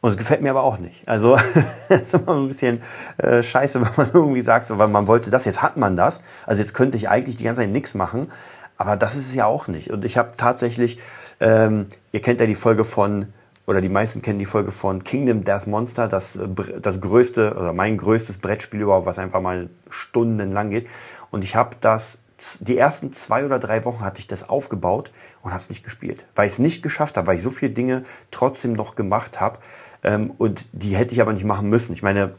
Und 0.00 0.10
es 0.10 0.16
gefällt 0.16 0.42
mir 0.42 0.50
aber 0.50 0.64
auch 0.64 0.78
nicht. 0.78 1.06
Also 1.06 1.38
ist 1.88 2.14
immer 2.14 2.34
ein 2.34 2.48
bisschen 2.48 2.82
äh, 3.18 3.42
scheiße, 3.42 3.80
wenn 3.80 3.90
man 3.96 4.10
irgendwie 4.14 4.42
sagt, 4.42 4.66
so, 4.66 4.78
weil 4.78 4.88
man 4.88 5.06
wollte 5.06 5.30
das, 5.30 5.44
jetzt 5.44 5.62
hat 5.62 5.76
man 5.76 5.94
das. 5.94 6.20
Also 6.44 6.60
jetzt 6.60 6.74
könnte 6.74 6.96
ich 6.96 7.08
eigentlich 7.08 7.36
die 7.36 7.44
ganze 7.44 7.60
Zeit 7.60 7.70
nichts 7.70 7.94
machen. 7.94 8.32
Aber 8.78 8.96
das 8.96 9.14
ist 9.14 9.28
es 9.28 9.34
ja 9.34 9.46
auch 9.46 9.68
nicht. 9.68 9.90
Und 9.90 10.04
ich 10.04 10.16
habe 10.16 10.32
tatsächlich, 10.36 10.98
ähm, 11.38 11.86
ihr 12.12 12.20
kennt 12.20 12.40
ja 12.40 12.46
die 12.46 12.54
Folge 12.54 12.84
von, 12.84 13.26
oder 13.66 13.80
die 13.80 13.88
meisten 13.88 14.22
kennen 14.22 14.38
die 14.38 14.46
Folge 14.46 14.72
von 14.72 15.04
Kingdom 15.04 15.44
Death 15.44 15.66
Monster, 15.66 16.08
das, 16.08 16.36
äh, 16.36 16.48
das 16.80 17.00
größte, 17.00 17.54
oder 17.54 17.72
mein 17.72 17.96
größtes 17.96 18.38
Brettspiel 18.38 18.80
überhaupt, 18.80 19.06
was 19.06 19.18
einfach 19.18 19.40
mal 19.40 19.68
stundenlang 19.90 20.70
geht. 20.70 20.86
Und 21.30 21.44
ich 21.44 21.56
habe 21.56 21.76
das 21.80 22.22
die 22.60 22.78
ersten 22.78 23.12
zwei 23.12 23.44
oder 23.44 23.58
drei 23.58 23.84
Wochen 23.84 24.02
hatte 24.02 24.18
ich 24.20 24.26
das 24.26 24.48
aufgebaut 24.48 25.10
und 25.42 25.50
habe 25.50 25.60
es 25.60 25.68
nicht 25.68 25.84
gespielt, 25.84 26.26
weil 26.34 26.46
ich 26.46 26.54
es 26.54 26.58
nicht 26.58 26.82
geschafft 26.82 27.16
habe, 27.16 27.26
weil 27.26 27.36
ich 27.36 27.42
so 27.42 27.50
viele 27.50 27.72
Dinge 27.72 28.02
trotzdem 28.30 28.72
noch 28.72 28.94
gemacht 28.94 29.40
habe 29.40 29.58
ähm, 30.02 30.32
und 30.38 30.66
die 30.72 30.96
hätte 30.96 31.12
ich 31.12 31.20
aber 31.20 31.32
nicht 31.32 31.44
machen 31.44 31.68
müssen. 31.68 31.92
Ich 31.92 32.02
meine, 32.02 32.34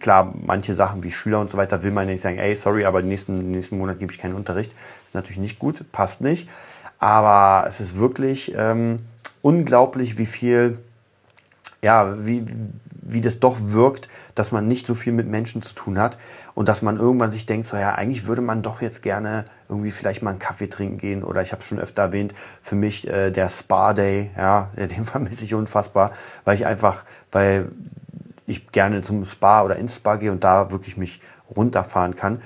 klar, 0.00 0.34
manche 0.44 0.74
Sachen 0.74 1.02
wie 1.02 1.12
Schüler 1.12 1.40
und 1.40 1.48
so 1.48 1.56
weiter 1.56 1.82
will 1.82 1.92
man 1.92 2.06
nicht 2.06 2.20
sagen, 2.20 2.38
ey, 2.38 2.54
sorry, 2.54 2.84
aber 2.84 3.02
nächsten, 3.02 3.50
nächsten 3.50 3.78
Monat 3.78 3.98
gebe 3.98 4.12
ich 4.12 4.18
keinen 4.18 4.34
Unterricht. 4.34 4.74
Ist 5.04 5.14
natürlich 5.14 5.38
nicht 5.38 5.58
gut, 5.58 5.84
passt 5.92 6.20
nicht. 6.20 6.48
Aber 6.98 7.66
es 7.68 7.80
ist 7.80 7.96
wirklich 7.96 8.52
ähm, 8.56 9.00
unglaublich, 9.42 10.18
wie 10.18 10.26
viel, 10.26 10.78
ja, 11.82 12.14
wie, 12.26 12.44
wie 13.08 13.20
das 13.20 13.40
doch 13.40 13.56
wirkt, 13.58 14.08
dass 14.34 14.52
man 14.52 14.68
nicht 14.68 14.86
so 14.86 14.94
viel 14.94 15.12
mit 15.12 15.26
Menschen 15.26 15.62
zu 15.62 15.74
tun 15.74 15.98
hat 15.98 16.18
und 16.54 16.68
dass 16.68 16.82
man 16.82 16.98
irgendwann 16.98 17.30
sich 17.30 17.46
denkt, 17.46 17.66
so 17.66 17.76
ja, 17.76 17.94
eigentlich 17.94 18.26
würde 18.26 18.42
man 18.42 18.62
doch 18.62 18.82
jetzt 18.82 19.02
gerne 19.02 19.44
irgendwie 19.68 19.90
vielleicht 19.90 20.22
mal 20.22 20.30
einen 20.30 20.38
Kaffee 20.38 20.68
trinken 20.68 20.98
gehen 20.98 21.24
oder 21.24 21.42
ich 21.42 21.52
habe 21.52 21.62
es 21.62 21.68
schon 21.68 21.78
öfter 21.78 22.02
erwähnt, 22.02 22.34
für 22.60 22.74
mich 22.74 23.08
äh, 23.08 23.30
der 23.30 23.48
Spa 23.48 23.94
Day, 23.94 24.30
ja, 24.36 24.70
den 24.76 25.04
vermisse 25.04 25.44
ich 25.44 25.54
unfassbar, 25.54 26.12
weil 26.44 26.56
ich 26.56 26.66
einfach, 26.66 27.04
weil 27.32 27.70
ich 28.46 28.70
gerne 28.72 29.02
zum 29.02 29.24
Spa 29.24 29.62
oder 29.62 29.76
ins 29.76 29.96
Spa 29.96 30.16
gehe 30.16 30.32
und 30.32 30.44
da 30.44 30.70
wirklich 30.70 30.96
mich 30.96 31.20
runterfahren 31.54 32.16
kann. 32.16 32.40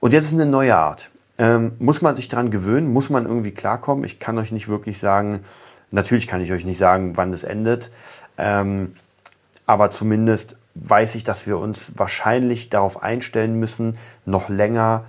Und 0.00 0.12
jetzt 0.12 0.26
ist 0.26 0.34
eine 0.34 0.46
neue 0.46 0.76
Art. 0.76 1.10
Ähm, 1.38 1.72
muss 1.78 2.02
man 2.02 2.16
sich 2.16 2.28
daran 2.28 2.50
gewöhnen? 2.50 2.92
Muss 2.92 3.10
man 3.10 3.26
irgendwie 3.26 3.52
klarkommen? 3.52 4.04
Ich 4.04 4.18
kann 4.18 4.38
euch 4.38 4.52
nicht 4.52 4.68
wirklich 4.68 4.98
sagen, 4.98 5.40
natürlich 5.90 6.26
kann 6.26 6.40
ich 6.40 6.52
euch 6.52 6.64
nicht 6.64 6.78
sagen, 6.78 7.16
wann 7.16 7.32
es 7.32 7.44
endet. 7.44 7.90
Ähm, 8.38 8.94
aber 9.66 9.90
zumindest 9.90 10.56
weiß 10.74 11.14
ich, 11.14 11.24
dass 11.24 11.46
wir 11.46 11.58
uns 11.58 11.94
wahrscheinlich 11.96 12.70
darauf 12.70 13.02
einstellen 13.02 13.58
müssen, 13.58 13.96
noch 14.24 14.48
länger 14.48 15.04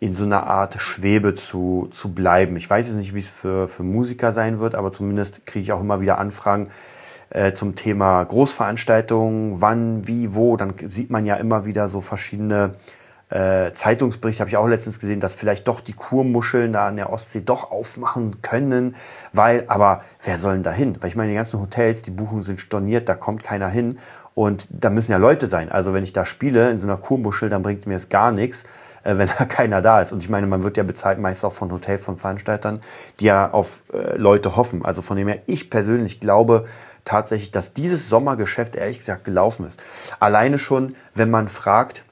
in 0.00 0.12
so 0.12 0.24
einer 0.24 0.46
Art 0.46 0.80
Schwebe 0.80 1.34
zu, 1.34 1.88
zu 1.90 2.14
bleiben. 2.14 2.56
Ich 2.56 2.70
weiß 2.70 2.86
jetzt 2.86 2.96
nicht, 2.96 3.14
wie 3.14 3.20
es 3.20 3.28
für, 3.28 3.66
für 3.66 3.82
Musiker 3.82 4.32
sein 4.32 4.60
wird, 4.60 4.74
aber 4.74 4.92
zumindest 4.92 5.44
kriege 5.44 5.62
ich 5.62 5.72
auch 5.72 5.80
immer 5.80 6.00
wieder 6.00 6.18
Anfragen 6.18 6.70
äh, 7.30 7.52
zum 7.52 7.74
Thema 7.74 8.22
Großveranstaltungen, 8.24 9.60
wann, 9.60 10.06
wie, 10.06 10.34
wo. 10.34 10.56
Dann 10.56 10.74
sieht 10.84 11.10
man 11.10 11.26
ja 11.26 11.34
immer 11.34 11.64
wieder 11.64 11.88
so 11.88 12.00
verschiedene 12.00 12.74
äh, 13.30 13.72
Zeitungsbericht 13.72 14.40
habe 14.40 14.48
ich 14.48 14.56
auch 14.56 14.68
letztens 14.68 15.00
gesehen, 15.00 15.20
dass 15.20 15.34
vielleicht 15.34 15.68
doch 15.68 15.80
die 15.80 15.92
Kurmuscheln 15.92 16.72
da 16.72 16.88
an 16.88 16.96
der 16.96 17.12
Ostsee 17.12 17.42
doch 17.42 17.70
aufmachen 17.70 18.40
können, 18.42 18.96
weil, 19.32 19.64
aber 19.68 20.02
wer 20.24 20.38
soll 20.38 20.54
denn 20.54 20.62
da 20.62 20.72
hin? 20.72 20.96
Weil 21.00 21.08
ich 21.08 21.16
meine, 21.16 21.30
die 21.30 21.36
ganzen 21.36 21.60
Hotels, 21.60 22.02
die 22.02 22.10
Buchungen 22.10 22.42
sind 22.42 22.60
storniert, 22.60 23.08
da 23.08 23.14
kommt 23.14 23.42
keiner 23.42 23.68
hin 23.68 23.98
und 24.34 24.68
da 24.70 24.88
müssen 24.88 25.12
ja 25.12 25.18
Leute 25.18 25.46
sein. 25.46 25.70
Also 25.70 25.92
wenn 25.92 26.04
ich 26.04 26.12
da 26.12 26.24
spiele 26.24 26.70
in 26.70 26.78
so 26.78 26.86
einer 26.86 26.96
Kurmuschel, 26.96 27.50
dann 27.50 27.62
bringt 27.62 27.86
mir 27.86 27.96
es 27.96 28.08
gar 28.08 28.32
nichts, 28.32 28.64
äh, 29.04 29.18
wenn 29.18 29.28
da 29.38 29.44
keiner 29.44 29.82
da 29.82 30.00
ist. 30.00 30.12
Und 30.12 30.22
ich 30.22 30.30
meine, 30.30 30.46
man 30.46 30.62
wird 30.62 30.76
ja 30.76 30.82
bezahlt 30.82 31.18
meist 31.18 31.44
auch 31.44 31.52
von 31.52 31.70
Hotel, 31.70 31.98
von 31.98 32.16
Veranstaltern, 32.16 32.80
die 33.20 33.26
ja 33.26 33.50
auf 33.50 33.82
äh, 33.92 34.16
Leute 34.16 34.56
hoffen. 34.56 34.84
Also 34.84 35.02
von 35.02 35.16
dem 35.16 35.28
her, 35.28 35.40
ich 35.46 35.68
persönlich 35.68 36.20
glaube, 36.20 36.64
tatsächlich, 37.04 37.50
dass 37.50 37.74
dieses 37.74 38.08
Sommergeschäft 38.08 38.76
ehrlich 38.76 38.98
gesagt 38.98 39.24
gelaufen 39.24 39.66
ist. 39.66 39.82
Alleine 40.20 40.58
schon, 40.58 40.94
wenn 41.14 41.30
man 41.30 41.48
fragt, 41.48 42.04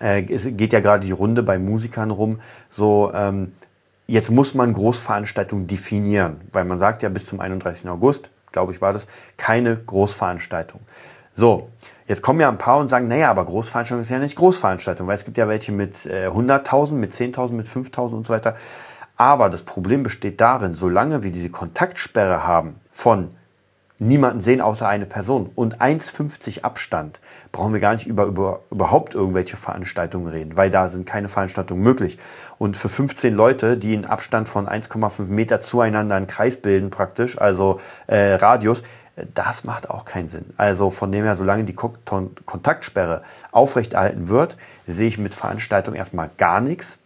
äh, 0.00 0.24
es 0.32 0.46
geht 0.56 0.72
ja 0.72 0.80
gerade 0.80 1.06
die 1.06 1.12
Runde 1.12 1.42
bei 1.42 1.58
Musikern 1.58 2.10
rum, 2.10 2.40
so 2.68 3.12
ähm, 3.14 3.52
jetzt 4.06 4.30
muss 4.30 4.54
man 4.54 4.72
Großveranstaltungen 4.72 5.66
definieren, 5.66 6.40
weil 6.52 6.64
man 6.64 6.78
sagt 6.78 7.02
ja 7.02 7.08
bis 7.08 7.26
zum 7.26 7.40
31. 7.40 7.88
August, 7.88 8.30
glaube 8.52 8.72
ich 8.72 8.80
war 8.80 8.92
das, 8.92 9.06
keine 9.36 9.76
Großveranstaltung. 9.76 10.80
So, 11.32 11.70
jetzt 12.08 12.22
kommen 12.22 12.40
ja 12.40 12.48
ein 12.48 12.58
paar 12.58 12.78
und 12.78 12.88
sagen, 12.88 13.06
naja, 13.08 13.30
aber 13.30 13.44
Großveranstaltung 13.44 14.02
ist 14.02 14.10
ja 14.10 14.18
nicht 14.18 14.36
Großveranstaltung, 14.36 15.06
weil 15.06 15.14
es 15.14 15.24
gibt 15.24 15.38
ja 15.38 15.46
welche 15.48 15.72
mit 15.72 16.06
äh, 16.06 16.26
100.000, 16.26 16.94
mit 16.94 17.12
10.000, 17.12 17.52
mit 17.52 17.66
5.000 17.66 18.14
und 18.14 18.26
so 18.26 18.32
weiter. 18.32 18.56
Aber 19.16 19.50
das 19.50 19.62
Problem 19.62 20.02
besteht 20.02 20.40
darin, 20.40 20.72
solange 20.72 21.22
wir 21.22 21.30
diese 21.30 21.50
Kontaktsperre 21.50 22.46
haben 22.46 22.76
von 22.90 23.28
niemanden 24.00 24.40
sehen 24.40 24.60
außer 24.60 24.88
eine 24.88 25.06
Person 25.06 25.50
und 25.54 25.80
1,50 25.80 26.62
Abstand, 26.62 27.20
brauchen 27.52 27.74
wir 27.74 27.80
gar 27.80 27.94
nicht 27.94 28.06
über, 28.06 28.24
über 28.24 28.60
überhaupt 28.70 29.14
irgendwelche 29.14 29.56
Veranstaltungen 29.56 30.26
reden, 30.26 30.56
weil 30.56 30.70
da 30.70 30.88
sind 30.88 31.06
keine 31.06 31.28
Veranstaltungen 31.28 31.82
möglich. 31.82 32.18
Und 32.58 32.76
für 32.76 32.88
15 32.88 33.34
Leute, 33.34 33.76
die 33.76 33.94
in 33.94 34.06
Abstand 34.06 34.48
von 34.48 34.66
1,5 34.66 35.26
Meter 35.26 35.60
zueinander 35.60 36.16
einen 36.16 36.26
Kreis 36.26 36.56
bilden 36.56 36.90
praktisch, 36.90 37.38
also 37.38 37.78
äh, 38.06 38.34
Radius, 38.34 38.82
das 39.34 39.64
macht 39.64 39.90
auch 39.90 40.06
keinen 40.06 40.28
Sinn. 40.28 40.46
Also 40.56 40.90
von 40.90 41.12
dem 41.12 41.24
her, 41.24 41.36
solange 41.36 41.64
die 41.64 41.74
Kontaktsperre 41.74 43.22
aufrechterhalten 43.52 44.28
wird, 44.28 44.56
sehe 44.86 45.08
ich 45.08 45.18
mit 45.18 45.34
Veranstaltungen 45.34 45.96
erstmal 45.96 46.30
gar 46.38 46.62
nichts. 46.62 46.98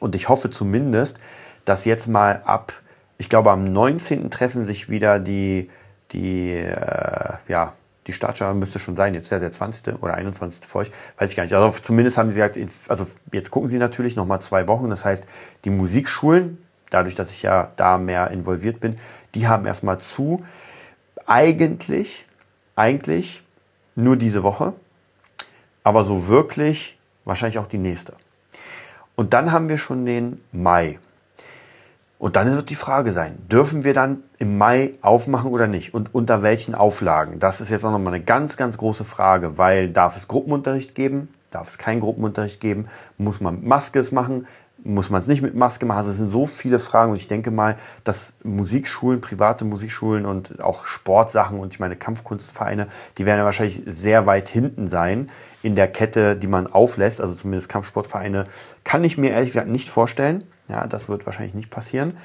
Und 0.00 0.16
ich 0.16 0.28
hoffe 0.28 0.50
zumindest, 0.50 1.20
dass 1.64 1.84
jetzt 1.84 2.08
mal 2.08 2.42
ab 2.44 2.72
ich 3.18 3.28
glaube, 3.28 3.50
am 3.50 3.64
19. 3.64 4.30
treffen 4.30 4.64
sich 4.64 4.88
wieder 4.88 5.18
die, 5.18 5.68
die, 6.12 6.52
äh, 6.52 7.34
ja, 7.48 7.72
die 8.06 8.12
Startschau 8.14 8.54
müsste 8.54 8.78
schon 8.78 8.96
sein, 8.96 9.12
jetzt 9.12 9.30
der, 9.30 9.38
der 9.38 9.52
20. 9.52 10.02
oder 10.02 10.14
21. 10.14 10.64
für 10.64 10.78
euch, 10.78 10.90
weiß 11.18 11.28
ich 11.28 11.36
gar 11.36 11.42
nicht. 11.42 11.52
Also 11.52 11.78
zumindest 11.80 12.16
haben 12.16 12.30
sie 12.30 12.40
gesagt, 12.40 12.58
also 12.88 13.04
jetzt 13.32 13.50
gucken 13.50 13.68
sie 13.68 13.76
natürlich 13.76 14.16
noch 14.16 14.24
mal 14.24 14.40
zwei 14.40 14.66
Wochen. 14.66 14.88
Das 14.88 15.04
heißt, 15.04 15.26
die 15.64 15.70
Musikschulen, 15.70 16.58
dadurch, 16.88 17.16
dass 17.16 17.32
ich 17.32 17.42
ja 17.42 17.70
da 17.76 17.98
mehr 17.98 18.30
involviert 18.30 18.80
bin, 18.80 18.96
die 19.34 19.46
haben 19.46 19.66
erstmal 19.66 20.00
zu. 20.00 20.42
Eigentlich, 21.26 22.24
eigentlich 22.76 23.42
nur 23.94 24.16
diese 24.16 24.42
Woche, 24.42 24.72
aber 25.84 26.02
so 26.02 26.28
wirklich 26.28 26.98
wahrscheinlich 27.26 27.58
auch 27.58 27.66
die 27.66 27.78
nächste. 27.78 28.14
Und 29.16 29.34
dann 29.34 29.52
haben 29.52 29.68
wir 29.68 29.76
schon 29.76 30.06
den 30.06 30.40
Mai. 30.52 30.98
Und 32.18 32.34
dann 32.34 32.50
wird 32.50 32.68
die 32.68 32.74
Frage 32.74 33.12
sein, 33.12 33.38
dürfen 33.48 33.84
wir 33.84 33.94
dann 33.94 34.24
im 34.38 34.58
Mai 34.58 34.92
aufmachen 35.02 35.52
oder 35.52 35.68
nicht? 35.68 35.94
Und 35.94 36.14
unter 36.14 36.42
welchen 36.42 36.74
Auflagen? 36.74 37.38
Das 37.38 37.60
ist 37.60 37.70
jetzt 37.70 37.84
auch 37.84 37.92
nochmal 37.92 38.14
eine 38.14 38.24
ganz, 38.24 38.56
ganz 38.56 38.76
große 38.76 39.04
Frage, 39.04 39.56
weil 39.56 39.90
darf 39.90 40.16
es 40.16 40.26
Gruppenunterricht 40.26 40.96
geben? 40.96 41.28
Darf 41.50 41.68
es 41.68 41.78
keinen 41.78 42.00
Gruppenunterricht 42.00 42.60
geben? 42.60 42.88
Muss 43.18 43.40
man 43.40 43.64
Maske 43.64 44.00
es 44.00 44.10
machen? 44.10 44.48
Muss 44.82 45.10
man 45.10 45.20
es 45.20 45.28
nicht 45.28 45.42
mit 45.42 45.54
Maske 45.54 45.86
machen? 45.86 45.98
Also 45.98 46.10
es 46.10 46.16
sind 46.16 46.30
so 46.30 46.46
viele 46.46 46.80
Fragen 46.80 47.12
und 47.12 47.16
ich 47.16 47.28
denke 47.28 47.52
mal, 47.52 47.76
dass 48.02 48.34
Musikschulen, 48.42 49.20
private 49.20 49.64
Musikschulen 49.64 50.26
und 50.26 50.62
auch 50.62 50.86
Sportsachen 50.86 51.58
und 51.58 51.72
ich 51.72 51.80
meine 51.80 51.96
Kampfkunstvereine, 51.96 52.88
die 53.16 53.26
werden 53.26 53.38
ja 53.38 53.44
wahrscheinlich 53.44 53.82
sehr 53.86 54.26
weit 54.26 54.48
hinten 54.48 54.88
sein 54.88 55.30
in 55.62 55.76
der 55.76 55.88
Kette, 55.88 56.36
die 56.36 56.46
man 56.48 56.66
auflässt. 56.66 57.20
Also 57.20 57.34
zumindest 57.34 57.68
Kampfsportvereine 57.68 58.44
kann 58.82 59.04
ich 59.04 59.18
mir 59.18 59.30
ehrlich 59.30 59.50
gesagt 59.50 59.68
nicht 59.68 59.88
vorstellen. 59.88 60.44
Ja, 60.68 60.86
das 60.86 61.08
wird 61.08 61.26
wahrscheinlich 61.26 61.54
nicht 61.54 61.70
passieren. 61.70 62.16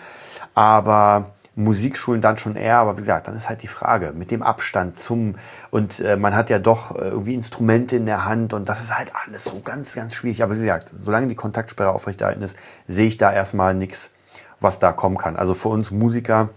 Aber 0.53 1.31
Musikschulen 1.55 2.19
dann 2.19 2.37
schon 2.37 2.55
eher, 2.55 2.77
aber 2.77 2.97
wie 2.97 3.01
gesagt, 3.01 3.27
dann 3.27 3.35
ist 3.35 3.47
halt 3.47 3.61
die 3.61 3.67
Frage 3.67 4.11
mit 4.15 4.31
dem 4.31 4.41
Abstand 4.41 4.97
zum 4.97 5.35
und 5.69 5.99
äh, 5.99 6.17
man 6.17 6.35
hat 6.35 6.49
ja 6.49 6.57
doch 6.57 6.95
äh, 6.95 7.09
irgendwie 7.09 7.35
Instrumente 7.35 7.95
in 7.95 8.07
der 8.07 8.25
Hand 8.25 8.53
und 8.53 8.67
das 8.67 8.81
ist 8.81 8.97
halt 8.97 9.11
alles 9.15 9.45
so 9.45 9.59
ganz, 9.59 9.93
ganz 9.93 10.15
schwierig. 10.15 10.41
Aber 10.41 10.55
wie 10.55 10.61
gesagt, 10.61 10.91
solange 10.93 11.27
die 11.27 11.35
Kontaktsperre 11.35 11.91
aufrechterhalten 11.91 12.41
ist, 12.41 12.57
sehe 12.87 13.05
ich 13.05 13.17
da 13.17 13.31
erstmal 13.31 13.75
nichts, 13.75 14.11
was 14.59 14.79
da 14.79 14.91
kommen 14.91 15.17
kann. 15.17 15.35
Also 15.35 15.53
für 15.53 15.69
uns 15.69 15.91
Musiker 15.91 16.49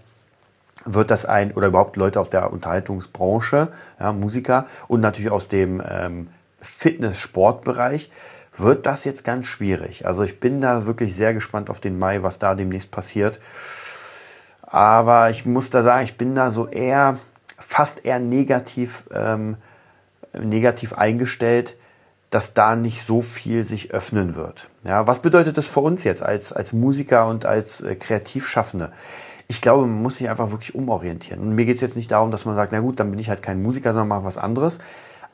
wird 0.85 1.11
das 1.11 1.25
ein 1.25 1.51
oder 1.51 1.67
überhaupt 1.67 1.95
Leute 1.95 2.19
aus 2.19 2.31
der 2.31 2.51
Unterhaltungsbranche, 2.51 3.67
ja, 3.99 4.13
Musiker 4.13 4.65
und 4.87 5.01
natürlich 5.01 5.31
aus 5.31 5.47
dem 5.47 5.81
ähm, 5.87 6.29
Fitness-Sportbereich 6.59 8.09
wird 8.57 8.85
das 8.85 9.03
jetzt 9.03 9.23
ganz 9.23 9.45
schwierig. 9.45 10.05
Also 10.05 10.23
ich 10.23 10.39
bin 10.39 10.61
da 10.61 10.85
wirklich 10.85 11.15
sehr 11.15 11.33
gespannt 11.33 11.69
auf 11.69 11.79
den 11.79 11.97
Mai, 11.99 12.23
was 12.23 12.39
da 12.39 12.55
demnächst 12.55 12.91
passiert. 12.91 13.39
Aber 14.63 15.29
ich 15.29 15.45
muss 15.45 15.69
da 15.69 15.83
sagen, 15.83 16.03
ich 16.03 16.17
bin 16.17 16.35
da 16.35 16.51
so 16.51 16.67
eher, 16.67 17.17
fast 17.57 18.03
eher 18.05 18.19
negativ, 18.19 19.03
ähm, 19.13 19.57
negativ 20.33 20.93
eingestellt, 20.93 21.77
dass 22.29 22.53
da 22.53 22.75
nicht 22.75 23.03
so 23.03 23.21
viel 23.21 23.63
sich 23.63 23.91
öffnen 23.91 24.35
wird. 24.35 24.69
Ja, 24.83 25.07
was 25.07 25.21
bedeutet 25.21 25.57
das 25.57 25.67
für 25.67 25.79
uns 25.79 26.03
jetzt 26.03 26.21
als, 26.21 26.51
als 26.51 26.73
Musiker 26.73 27.27
und 27.27 27.45
als 27.45 27.81
äh, 27.81 27.95
Kreativschaffende? 27.95 28.91
Ich 29.47 29.61
glaube, 29.61 29.87
man 29.87 30.01
muss 30.01 30.17
sich 30.17 30.29
einfach 30.29 30.51
wirklich 30.51 30.75
umorientieren. 30.75 31.39
Und 31.39 31.55
mir 31.55 31.65
geht 31.65 31.75
es 31.75 31.81
jetzt 31.81 31.95
nicht 31.95 32.11
darum, 32.11 32.31
dass 32.31 32.43
man 32.43 32.55
sagt, 32.55 32.73
na 32.73 32.81
gut, 32.81 32.99
dann 32.99 33.09
bin 33.11 33.19
ich 33.19 33.29
halt 33.29 33.41
kein 33.41 33.61
Musiker, 33.61 33.93
sondern 33.93 34.09
mache 34.09 34.25
was 34.25 34.37
anderes. 34.37 34.79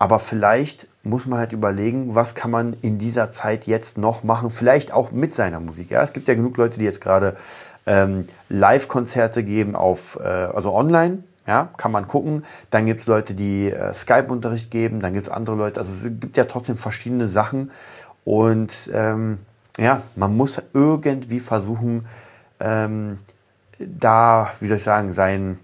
Aber 0.03 0.19
vielleicht 0.19 0.89
muss 1.03 1.27
man 1.27 1.39
halt 1.39 1.53
überlegen, 1.53 2.13
was 2.13 2.35
kann 2.35 2.51
man 2.51 2.75
in 2.81 2.97
dieser 2.97 3.31
Zeit 3.31 3.67
jetzt 3.67 3.97
noch 3.97 4.21
machen, 4.25 4.49
vielleicht 4.49 4.91
auch 4.91 5.11
mit 5.11 5.33
seiner 5.33 5.61
Musik. 5.61 5.91
Ja, 5.91 6.03
es 6.03 6.11
gibt 6.11 6.27
ja 6.27 6.33
genug 6.33 6.57
Leute, 6.57 6.77
die 6.77 6.83
jetzt 6.83 6.99
gerade 6.99 7.37
ähm, 7.85 8.25
Live-Konzerte 8.49 9.45
geben 9.45 9.77
auf, 9.77 10.19
äh, 10.21 10.27
also 10.27 10.73
online, 10.73 11.19
ja, 11.47 11.69
kann 11.77 11.93
man 11.93 12.05
gucken. 12.05 12.43
Dann 12.69 12.85
gibt 12.85 12.99
es 12.99 13.07
Leute, 13.07 13.33
die 13.33 13.71
äh, 13.71 13.93
Skype-Unterricht 13.93 14.71
geben, 14.71 14.99
dann 14.99 15.13
gibt 15.13 15.27
es 15.27 15.31
andere 15.31 15.55
Leute. 15.55 15.79
Also 15.79 15.93
es 15.93 16.19
gibt 16.19 16.35
ja 16.35 16.43
trotzdem 16.43 16.75
verschiedene 16.75 17.29
Sachen. 17.29 17.71
Und 18.25 18.91
ähm, 18.93 19.39
ja, 19.77 20.01
man 20.17 20.35
muss 20.35 20.61
irgendwie 20.73 21.39
versuchen, 21.39 22.05
ähm, 22.59 23.19
da, 23.79 24.51
wie 24.59 24.67
soll 24.67 24.75
ich 24.75 24.83
sagen, 24.83 25.13
sein, 25.13 25.59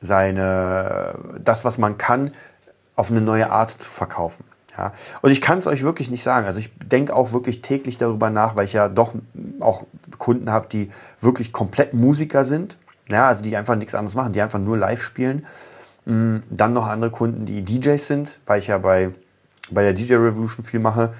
seine, 0.00 1.16
das, 1.42 1.64
was 1.64 1.78
man 1.78 1.98
kann, 1.98 2.30
auf 2.96 3.10
eine 3.10 3.20
neue 3.20 3.50
Art 3.50 3.70
zu 3.70 3.90
verkaufen. 3.90 4.44
Ja, 4.76 4.92
und 5.20 5.30
ich 5.30 5.42
kann 5.42 5.58
es 5.58 5.66
euch 5.66 5.82
wirklich 5.82 6.10
nicht 6.10 6.22
sagen. 6.22 6.46
Also 6.46 6.58
ich 6.58 6.70
denke 6.78 7.14
auch 7.14 7.32
wirklich 7.32 7.60
täglich 7.60 7.98
darüber 7.98 8.30
nach, 8.30 8.56
weil 8.56 8.64
ich 8.64 8.72
ja 8.72 8.88
doch 8.88 9.12
auch 9.60 9.84
Kunden 10.16 10.50
habe, 10.50 10.66
die 10.68 10.90
wirklich 11.20 11.52
komplett 11.52 11.92
Musiker 11.92 12.44
sind. 12.44 12.76
Ja, 13.08 13.28
also 13.28 13.44
die 13.44 13.56
einfach 13.56 13.76
nichts 13.76 13.94
anderes 13.94 14.14
machen, 14.14 14.32
die 14.32 14.40
einfach 14.40 14.58
nur 14.58 14.78
live 14.78 15.02
spielen. 15.02 15.44
Mm, 16.06 16.38
dann 16.48 16.72
noch 16.72 16.86
andere 16.86 17.10
Kunden, 17.10 17.44
die 17.44 17.62
DJs 17.62 18.06
sind, 18.06 18.40
weil 18.46 18.60
ich 18.60 18.68
ja 18.68 18.78
bei, 18.78 19.10
bei 19.70 19.82
der 19.82 19.92
DJ 19.92 20.14
Revolution 20.14 20.64
viel 20.64 20.80
mache. 20.80 21.12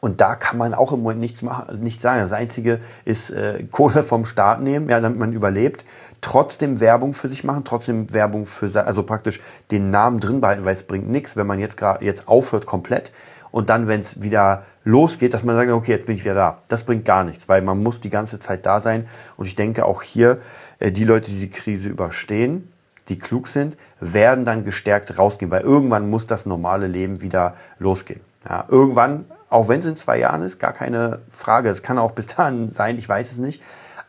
Und 0.00 0.20
da 0.20 0.34
kann 0.34 0.58
man 0.58 0.74
auch 0.74 0.92
im 0.92 1.00
Moment 1.00 1.20
nichts 1.20 1.42
machen, 1.42 1.82
nichts 1.82 2.02
sagen. 2.02 2.20
Das 2.20 2.32
Einzige 2.32 2.80
ist 3.04 3.30
äh, 3.30 3.64
Kohle 3.70 4.02
vom 4.02 4.24
Staat 4.24 4.62
nehmen, 4.62 4.88
ja, 4.88 5.00
damit 5.00 5.18
man 5.18 5.32
überlebt. 5.32 5.84
Trotzdem 6.20 6.80
Werbung 6.80 7.14
für 7.14 7.28
sich 7.28 7.44
machen, 7.44 7.64
trotzdem 7.64 8.12
Werbung 8.12 8.46
für, 8.46 8.84
also 8.84 9.02
praktisch 9.04 9.40
den 9.70 9.90
Namen 9.90 10.20
drin 10.20 10.40
behalten, 10.40 10.64
weil 10.64 10.74
es 10.74 10.82
bringt 10.82 11.08
nichts, 11.08 11.36
wenn 11.36 11.46
man 11.46 11.58
jetzt 11.58 11.76
gerade 11.76 12.04
jetzt 12.04 12.28
aufhört 12.28 12.66
komplett 12.66 13.12
und 13.50 13.70
dann, 13.70 13.88
wenn 13.88 14.00
es 14.00 14.22
wieder 14.22 14.64
losgeht, 14.84 15.34
dass 15.34 15.44
man 15.44 15.56
sagt, 15.56 15.70
okay, 15.70 15.90
jetzt 15.90 16.06
bin 16.06 16.14
ich 16.14 16.24
wieder 16.24 16.34
da. 16.34 16.58
Das 16.68 16.84
bringt 16.84 17.04
gar 17.04 17.24
nichts, 17.24 17.48
weil 17.48 17.62
man 17.62 17.82
muss 17.82 18.00
die 18.00 18.10
ganze 18.10 18.38
Zeit 18.38 18.64
da 18.64 18.80
sein. 18.80 19.04
Und 19.36 19.46
ich 19.46 19.54
denke 19.54 19.84
auch 19.84 20.02
hier, 20.02 20.38
äh, 20.78 20.92
die 20.92 21.04
Leute, 21.04 21.26
die 21.26 21.32
diese 21.32 21.48
Krise 21.48 21.88
überstehen, 21.88 22.70
die 23.08 23.18
klug 23.18 23.48
sind, 23.48 23.76
werden 23.98 24.44
dann 24.44 24.64
gestärkt 24.64 25.18
rausgehen, 25.18 25.50
weil 25.50 25.62
irgendwann 25.62 26.08
muss 26.08 26.26
das 26.26 26.46
normale 26.46 26.86
Leben 26.86 27.22
wieder 27.22 27.54
losgehen. 27.78 28.20
Ja, 28.48 28.64
irgendwann, 28.68 29.26
auch 29.50 29.68
wenn 29.68 29.80
es 29.80 29.86
in 29.86 29.96
zwei 29.96 30.18
Jahren 30.18 30.42
ist, 30.42 30.58
gar 30.58 30.72
keine 30.72 31.18
Frage. 31.28 31.68
Es 31.68 31.82
kann 31.82 31.98
auch 31.98 32.12
bis 32.12 32.28
dahin 32.28 32.72
sein, 32.72 32.96
ich 32.96 33.08
weiß 33.08 33.32
es 33.32 33.38
nicht. 33.38 33.60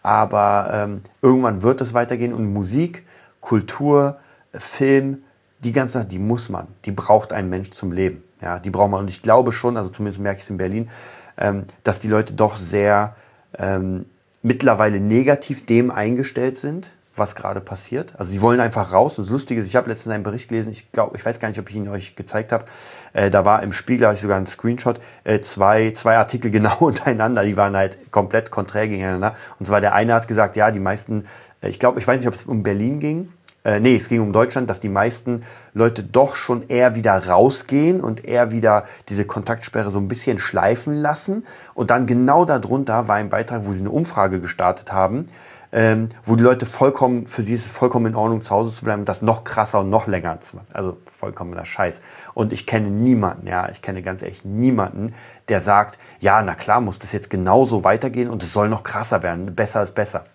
Aber 0.03 0.69
ähm, 0.73 1.01
irgendwann 1.21 1.61
wird 1.61 1.81
es 1.81 1.93
weitergehen 1.93 2.33
und 2.33 2.51
Musik, 2.51 3.05
Kultur, 3.39 4.17
Film, 4.53 5.23
die 5.59 5.71
ganze 5.71 5.93
Sache, 5.93 6.05
die 6.05 6.19
muss 6.19 6.49
man, 6.49 6.67
die 6.85 6.91
braucht 6.91 7.33
ein 7.33 7.49
Mensch 7.49 7.71
zum 7.71 7.91
Leben. 7.91 8.23
Ja, 8.41 8.59
die 8.59 8.71
braucht 8.71 8.89
man. 8.89 9.01
Und 9.01 9.09
ich 9.09 9.21
glaube 9.21 9.51
schon, 9.51 9.77
also 9.77 9.89
zumindest 9.89 10.21
merke 10.21 10.37
ich 10.37 10.43
es 10.43 10.49
in 10.49 10.57
Berlin, 10.57 10.89
ähm, 11.37 11.65
dass 11.83 11.99
die 11.99 12.07
Leute 12.07 12.33
doch 12.33 12.57
sehr 12.57 13.15
ähm, 13.57 14.05
mittlerweile 14.41 14.99
negativ 14.99 15.65
dem 15.65 15.91
eingestellt 15.91 16.57
sind, 16.57 16.93
was 17.15 17.35
gerade 17.35 17.59
passiert. 17.59 18.13
Also 18.17 18.31
sie 18.31 18.41
wollen 18.41 18.59
einfach 18.59 18.93
raus. 18.93 19.17
Und 19.17 19.25
das 19.25 19.31
Lustige 19.31 19.59
ist, 19.59 19.67
ich 19.67 19.75
habe 19.75 19.89
letztens 19.89 20.13
einen 20.13 20.23
Bericht 20.23 20.49
gelesen, 20.49 20.71
ich 20.71 20.91
glaube, 20.91 21.17
ich 21.17 21.25
weiß 21.25 21.39
gar 21.39 21.49
nicht, 21.49 21.59
ob 21.59 21.69
ich 21.69 21.75
ihn 21.75 21.89
euch 21.89 22.15
gezeigt 22.15 22.51
habe. 22.51 22.65
Äh, 23.13 23.29
da 23.29 23.43
war 23.45 23.63
im 23.63 23.73
Spiegel, 23.73 24.07
habe 24.07 24.15
ich 24.15 24.21
sogar 24.21 24.37
einen 24.37 24.47
Screenshot, 24.47 24.99
äh, 25.23 25.41
zwei, 25.41 25.91
zwei 25.91 26.17
Artikel 26.17 26.51
genau 26.51 26.77
untereinander, 26.79 27.43
die 27.43 27.57
waren 27.57 27.75
halt 27.75 28.11
komplett 28.11 28.51
konträr 28.51 28.87
gegeneinander. 28.87 29.35
Und 29.59 29.65
zwar 29.65 29.81
der 29.81 29.93
eine 29.93 30.13
hat 30.13 30.27
gesagt, 30.27 30.55
ja, 30.55 30.71
die 30.71 30.79
meisten, 30.79 31.25
äh, 31.61 31.69
ich 31.69 31.79
glaube, 31.79 31.99
ich 31.99 32.07
weiß 32.07 32.19
nicht, 32.19 32.27
ob 32.27 32.33
es 32.33 32.45
um 32.45 32.63
Berlin 32.63 32.99
ging. 32.99 33.29
Äh, 33.63 33.79
nee, 33.79 33.95
es 33.95 34.09
ging 34.09 34.21
um 34.21 34.33
Deutschland, 34.33 34.69
dass 34.69 34.79
die 34.79 34.89
meisten 34.89 35.43
Leute 35.73 36.03
doch 36.03 36.35
schon 36.35 36.67
eher 36.67 36.95
wieder 36.95 37.27
rausgehen 37.27 38.01
und 38.01 38.25
eher 38.25 38.51
wieder 38.51 38.85
diese 39.07 39.25
Kontaktsperre 39.25 39.91
so 39.91 39.99
ein 39.99 40.07
bisschen 40.07 40.39
schleifen 40.39 40.95
lassen. 40.95 41.45
Und 41.75 41.91
dann 41.91 42.07
genau 42.07 42.45
darunter 42.45 43.07
war 43.07 43.17
ein 43.17 43.29
Beitrag, 43.29 43.65
wo 43.65 43.73
sie 43.73 43.81
eine 43.81 43.91
Umfrage 43.91 44.39
gestartet 44.39 44.91
haben, 44.91 45.27
ähm, 45.71 46.09
wo 46.23 46.35
die 46.35 46.43
Leute 46.43 46.65
vollkommen, 46.65 47.27
für 47.27 47.43
sie 47.43 47.53
ist 47.53 47.65
es 47.65 47.71
vollkommen 47.71 48.07
in 48.07 48.15
Ordnung, 48.15 48.41
zu 48.41 48.51
Hause 48.51 48.73
zu 48.73 48.83
bleiben 48.83 49.01
und 49.01 49.09
das 49.09 49.21
noch 49.21 49.43
krasser 49.43 49.79
und 49.79 49.89
noch 49.89 50.07
länger 50.07 50.41
zu 50.41 50.57
machen. 50.57 50.67
Also 50.73 50.97
vollkommener 51.05 51.65
Scheiß. 51.65 52.01
Und 52.33 52.51
ich 52.51 52.67
kenne 52.67 52.89
niemanden, 52.89 53.47
ja, 53.47 53.69
ich 53.69 53.81
kenne 53.81 54.01
ganz 54.01 54.21
echt 54.21 54.45
niemanden, 54.45 55.13
der 55.47 55.59
sagt, 55.59 55.97
ja, 56.19 56.41
na 56.41 56.55
klar, 56.55 56.81
muss 56.81 56.99
das 56.99 57.11
jetzt 57.11 57.29
genauso 57.29 57.83
weitergehen 57.83 58.29
und 58.29 58.43
es 58.43 58.53
soll 58.53 58.69
noch 58.69 58.83
krasser 58.83 59.23
werden. 59.23 59.55
Besser 59.55 59.81
ist 59.81 59.93
besser 59.93 60.25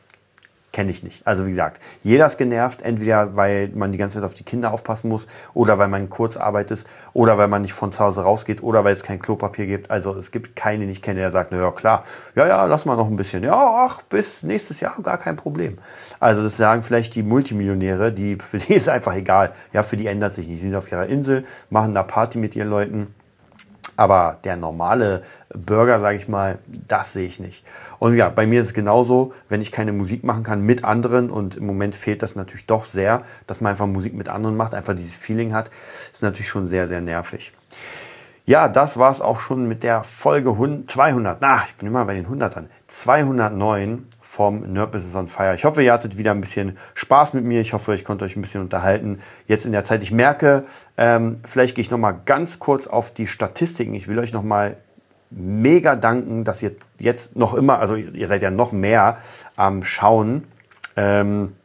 kenne 0.76 0.90
ich 0.90 1.02
nicht. 1.02 1.26
Also 1.26 1.46
wie 1.46 1.50
gesagt, 1.50 1.80
jeder 2.02 2.26
ist 2.26 2.36
genervt, 2.36 2.82
entweder 2.82 3.34
weil 3.34 3.68
man 3.68 3.92
die 3.92 3.98
ganze 3.98 4.16
Zeit 4.16 4.24
auf 4.24 4.34
die 4.34 4.44
Kinder 4.44 4.74
aufpassen 4.74 5.08
muss 5.08 5.26
oder 5.54 5.78
weil 5.78 5.88
man 5.88 6.10
kurz 6.10 6.36
arbeitet 6.36 6.84
oder 7.14 7.38
weil 7.38 7.48
man 7.48 7.62
nicht 7.62 7.72
von 7.72 7.92
zu 7.92 8.00
Hause 8.00 8.20
rausgeht 8.20 8.62
oder 8.62 8.84
weil 8.84 8.92
es 8.92 9.02
kein 9.02 9.18
Klopapier 9.18 9.66
gibt. 9.66 9.90
Also 9.90 10.14
es 10.14 10.30
gibt 10.32 10.54
keinen, 10.54 10.80
den 10.80 10.90
ich 10.90 11.00
kenne, 11.00 11.20
der 11.20 11.30
sagt, 11.30 11.50
na 11.50 11.58
ja 11.58 11.70
klar, 11.70 12.04
ja, 12.34 12.46
ja, 12.46 12.66
lass 12.66 12.84
mal 12.84 12.94
noch 12.94 13.06
ein 13.06 13.16
bisschen. 13.16 13.42
Ja, 13.42 13.86
ach, 13.88 14.02
bis 14.02 14.42
nächstes 14.42 14.80
Jahr 14.80 15.00
gar 15.02 15.16
kein 15.16 15.36
Problem. 15.36 15.78
Also 16.20 16.42
das 16.42 16.58
sagen 16.58 16.82
vielleicht 16.82 17.14
die 17.14 17.22
Multimillionäre, 17.22 18.12
die, 18.12 18.36
für 18.36 18.58
die 18.58 18.74
ist 18.74 18.90
einfach 18.90 19.14
egal. 19.14 19.54
Ja, 19.72 19.82
für 19.82 19.96
die 19.96 20.08
ändert 20.08 20.34
sich 20.34 20.46
nicht. 20.46 20.60
Sie 20.60 20.66
sind 20.66 20.76
auf 20.76 20.92
ihrer 20.92 21.06
Insel, 21.06 21.46
machen 21.70 21.94
da 21.94 22.02
Party 22.02 22.36
mit 22.36 22.54
ihren 22.54 22.68
Leuten. 22.68 23.14
Aber 23.96 24.38
der 24.44 24.56
normale 24.56 25.22
Burger, 25.54 26.00
sage 26.00 26.18
ich 26.18 26.28
mal, 26.28 26.58
das 26.66 27.12
sehe 27.12 27.26
ich 27.26 27.40
nicht. 27.40 27.64
Und 27.98 28.14
ja, 28.14 28.28
bei 28.28 28.46
mir 28.46 28.60
ist 28.60 28.68
es 28.68 28.74
genauso, 28.74 29.32
wenn 29.48 29.60
ich 29.60 29.72
keine 29.72 29.92
Musik 29.92 30.24
machen 30.24 30.42
kann 30.42 30.60
mit 30.62 30.84
anderen 30.84 31.30
und 31.30 31.56
im 31.56 31.66
Moment 31.66 31.94
fehlt 31.94 32.22
das 32.22 32.36
natürlich 32.36 32.66
doch 32.66 32.84
sehr, 32.84 33.22
dass 33.46 33.60
man 33.60 33.70
einfach 33.70 33.86
Musik 33.86 34.14
mit 34.14 34.28
anderen 34.28 34.56
macht, 34.56 34.74
einfach 34.74 34.94
dieses 34.94 35.16
Feeling 35.16 35.54
hat, 35.54 35.70
ist 36.12 36.22
natürlich 36.22 36.48
schon 36.48 36.66
sehr, 36.66 36.88
sehr 36.88 37.00
nervig. 37.00 37.52
Ja, 38.48 38.68
das 38.68 38.96
war's 38.96 39.20
auch 39.20 39.40
schon 39.40 39.66
mit 39.66 39.82
der 39.82 40.04
Folge 40.04 40.56
200. 40.86 41.40
Na, 41.40 41.64
ich 41.66 41.74
bin 41.74 41.88
immer 41.88 42.04
bei 42.04 42.14
den 42.14 42.28
100ern. 42.28 42.66
209 42.86 44.06
vom 44.22 44.72
Nerd 44.72 44.92
Business 44.92 45.16
on 45.16 45.26
Fire. 45.26 45.56
Ich 45.56 45.64
hoffe, 45.64 45.82
ihr 45.82 45.92
hattet 45.92 46.16
wieder 46.16 46.30
ein 46.30 46.40
bisschen 46.40 46.78
Spaß 46.94 47.34
mit 47.34 47.42
mir. 47.42 47.60
Ich 47.60 47.72
hoffe, 47.72 47.92
ich 47.96 48.04
konnte 48.04 48.24
euch 48.24 48.36
ein 48.36 48.42
bisschen 48.42 48.60
unterhalten. 48.60 49.18
Jetzt 49.48 49.66
in 49.66 49.72
der 49.72 49.82
Zeit. 49.82 50.04
Ich 50.04 50.12
merke, 50.12 50.62
ähm, 50.96 51.40
vielleicht 51.42 51.74
gehe 51.74 51.82
ich 51.82 51.90
noch 51.90 51.98
mal 51.98 52.12
ganz 52.12 52.60
kurz 52.60 52.86
auf 52.86 53.12
die 53.12 53.26
Statistiken. 53.26 53.94
Ich 53.94 54.06
will 54.06 54.20
euch 54.20 54.32
noch 54.32 54.44
mal 54.44 54.76
mega 55.30 55.96
danken, 55.96 56.44
dass 56.44 56.62
ihr 56.62 56.76
jetzt 57.00 57.34
noch 57.34 57.52
immer, 57.52 57.80
also 57.80 57.96
ihr 57.96 58.28
seid 58.28 58.42
ja 58.42 58.52
noch 58.52 58.70
mehr 58.70 59.18
am 59.56 59.82
Schauen. 59.82 60.44
Ähm, 60.94 61.56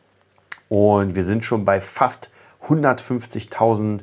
und 0.68 1.14
wir 1.14 1.26
sind 1.26 1.46
schon 1.46 1.64
bei 1.64 1.80
fast 1.80 2.32
150.000 2.68 4.00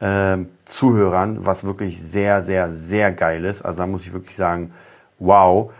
ähm, 0.00 0.50
Zuhörern, 0.72 1.44
was 1.44 1.64
wirklich 1.64 2.00
sehr, 2.00 2.42
sehr, 2.42 2.70
sehr 2.70 3.12
geil 3.12 3.44
ist. 3.44 3.62
Also 3.62 3.82
da 3.82 3.86
muss 3.86 4.02
ich 4.02 4.12
wirklich 4.12 4.34
sagen, 4.34 4.72
wow. 5.18 5.70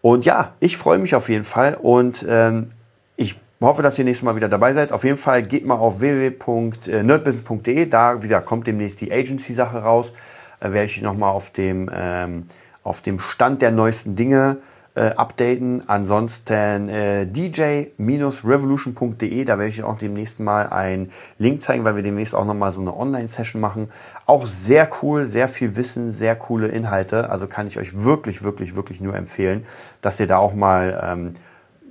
Und 0.00 0.24
ja, 0.24 0.54
ich 0.60 0.76
freue 0.76 0.98
mich 0.98 1.14
auf 1.14 1.28
jeden 1.28 1.44
Fall 1.44 1.76
und 1.80 2.24
ähm, 2.28 2.70
ich 3.16 3.38
hoffe, 3.60 3.82
dass 3.82 3.98
ihr 3.98 4.04
nächstes 4.04 4.24
Mal 4.24 4.36
wieder 4.36 4.48
dabei 4.48 4.72
seid. 4.72 4.92
Auf 4.92 5.04
jeden 5.04 5.16
Fall 5.16 5.42
geht 5.42 5.66
mal 5.66 5.74
auf 5.74 6.00
www.nerdbusiness.de. 6.00 7.86
Da, 7.86 8.16
wie 8.16 8.22
gesagt, 8.22 8.46
kommt 8.46 8.66
demnächst 8.66 9.00
die 9.00 9.12
Agency-Sache 9.12 9.78
raus. 9.78 10.14
Äh, 10.60 10.72
werde 10.72 10.86
ich 10.86 11.02
nochmal 11.02 11.32
auf 11.32 11.50
dem, 11.50 11.90
ähm, 11.92 12.46
auf 12.82 13.02
dem 13.02 13.18
Stand 13.18 13.60
der 13.60 13.70
neuesten 13.70 14.16
Dinge 14.16 14.56
äh, 14.56 14.77
updaten. 15.16 15.88
Ansonsten 15.88 16.88
äh, 16.88 17.26
dj-revolution.de, 17.26 19.44
da 19.44 19.58
werde 19.58 19.68
ich 19.68 19.82
auch 19.82 19.98
demnächst 19.98 20.40
mal 20.40 20.68
einen 20.68 21.10
Link 21.38 21.62
zeigen, 21.62 21.84
weil 21.84 21.96
wir 21.96 22.02
demnächst 22.02 22.34
auch 22.34 22.44
nochmal 22.44 22.72
so 22.72 22.80
eine 22.80 22.96
Online-Session 22.96 23.60
machen. 23.60 23.90
Auch 24.26 24.46
sehr 24.46 24.88
cool, 25.02 25.26
sehr 25.26 25.48
viel 25.48 25.76
Wissen, 25.76 26.12
sehr 26.12 26.36
coole 26.36 26.68
Inhalte. 26.68 27.30
Also 27.30 27.46
kann 27.46 27.66
ich 27.66 27.78
euch 27.78 28.04
wirklich, 28.04 28.42
wirklich, 28.42 28.76
wirklich 28.76 29.00
nur 29.00 29.14
empfehlen, 29.14 29.64
dass 30.00 30.20
ihr 30.20 30.26
da 30.26 30.38
auch 30.38 30.54
mal 30.54 31.00
ähm, 31.02 31.32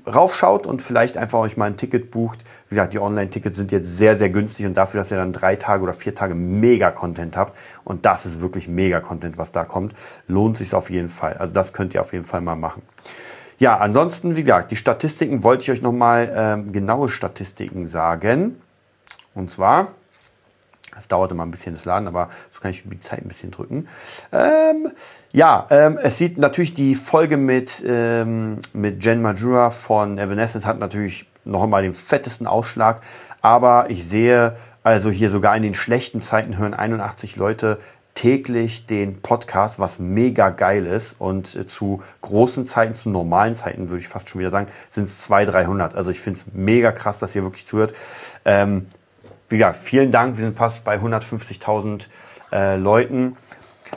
raufschaut 0.07 0.65
und 0.65 0.81
vielleicht 0.81 1.17
einfach 1.17 1.39
euch 1.39 1.57
mal 1.57 1.65
ein 1.65 1.77
Ticket 1.77 2.11
bucht. 2.11 2.39
Wie 2.69 2.75
gesagt, 2.75 2.93
die 2.93 2.99
Online-Tickets 2.99 3.57
sind 3.57 3.71
jetzt 3.71 3.97
sehr, 3.97 4.15
sehr 4.17 4.29
günstig 4.29 4.65
und 4.65 4.75
dafür, 4.75 4.99
dass 4.99 5.11
ihr 5.11 5.17
dann 5.17 5.33
drei 5.33 5.55
Tage 5.55 5.83
oder 5.83 5.93
vier 5.93 6.15
Tage 6.15 6.35
Mega-Content 6.35 7.37
habt 7.37 7.57
und 7.83 8.05
das 8.05 8.25
ist 8.25 8.41
wirklich 8.41 8.67
Mega-Content, 8.67 9.37
was 9.37 9.51
da 9.51 9.65
kommt, 9.65 9.93
lohnt 10.27 10.57
sich 10.57 10.73
auf 10.73 10.89
jeden 10.89 11.09
Fall. 11.09 11.33
Also 11.33 11.53
das 11.53 11.73
könnt 11.73 11.93
ihr 11.93 12.01
auf 12.01 12.13
jeden 12.13 12.25
Fall 12.25 12.41
mal 12.41 12.55
machen. 12.55 12.81
Ja, 13.59 13.77
ansonsten, 13.77 14.35
wie 14.35 14.41
gesagt, 14.41 14.71
die 14.71 14.75
Statistiken 14.75 15.43
wollte 15.43 15.63
ich 15.63 15.71
euch 15.71 15.81
nochmal 15.81 16.31
ähm, 16.35 16.71
genaue 16.71 17.09
Statistiken 17.09 17.87
sagen. 17.87 18.61
Und 19.33 19.49
zwar 19.49 19.93
das 20.97 21.07
dauert 21.07 21.31
immer 21.31 21.45
ein 21.45 21.51
bisschen 21.51 21.73
das 21.73 21.85
Laden, 21.85 22.07
aber 22.07 22.29
so 22.51 22.59
kann 22.59 22.71
ich 22.71 22.83
die 22.83 22.99
Zeit 22.99 23.21
ein 23.21 23.27
bisschen 23.27 23.51
drücken. 23.51 23.87
Ähm, 24.33 24.91
ja, 25.31 25.67
ähm, 25.69 25.97
es 26.01 26.17
sieht 26.17 26.37
natürlich 26.37 26.73
die 26.73 26.95
Folge 26.95 27.37
mit, 27.37 27.83
ähm, 27.87 28.59
mit 28.73 29.05
Jen 29.05 29.21
Majura 29.21 29.69
von 29.69 30.17
Evanescence 30.17 30.65
hat 30.65 30.79
natürlich 30.79 31.27
noch 31.45 31.63
einmal 31.63 31.83
den 31.83 31.93
fettesten 31.93 32.47
Ausschlag. 32.47 33.01
Aber 33.41 33.89
ich 33.89 34.07
sehe 34.07 34.57
also 34.83 35.09
hier 35.09 35.29
sogar 35.29 35.55
in 35.55 35.63
den 35.63 35.75
schlechten 35.75 36.21
Zeiten 36.21 36.57
hören 36.57 36.73
81 36.73 37.35
Leute 37.35 37.77
täglich 38.17 38.87
den 38.87 39.21
Podcast, 39.21 39.79
was 39.79 39.99
mega 39.99 40.49
geil 40.49 40.87
ist. 40.87 41.21
Und 41.21 41.55
äh, 41.55 41.67
zu 41.67 42.01
großen 42.21 42.65
Zeiten, 42.65 42.95
zu 42.95 43.09
normalen 43.09 43.55
Zeiten, 43.55 43.89
würde 43.89 44.01
ich 44.01 44.07
fast 44.07 44.29
schon 44.29 44.39
wieder 44.39 44.49
sagen, 44.49 44.67
sind 44.89 45.03
es 45.03 45.19
200, 45.19 45.53
300. 45.53 45.95
Also 45.95 46.09
ich 46.09 46.19
finde 46.19 46.39
es 46.39 46.45
mega 46.51 46.91
krass, 46.91 47.19
dass 47.19 47.35
ihr 47.35 47.43
wirklich 47.43 47.67
zuhört. 47.67 47.93
Ähm, 48.43 48.87
wie 49.49 49.57
gesagt, 49.57 49.77
vielen 49.77 50.11
Dank. 50.11 50.37
Wir 50.37 50.43
sind 50.43 50.55
fast 50.57 50.83
bei 50.83 50.97
150.000 50.97 52.07
äh, 52.51 52.75
Leuten. 52.77 53.37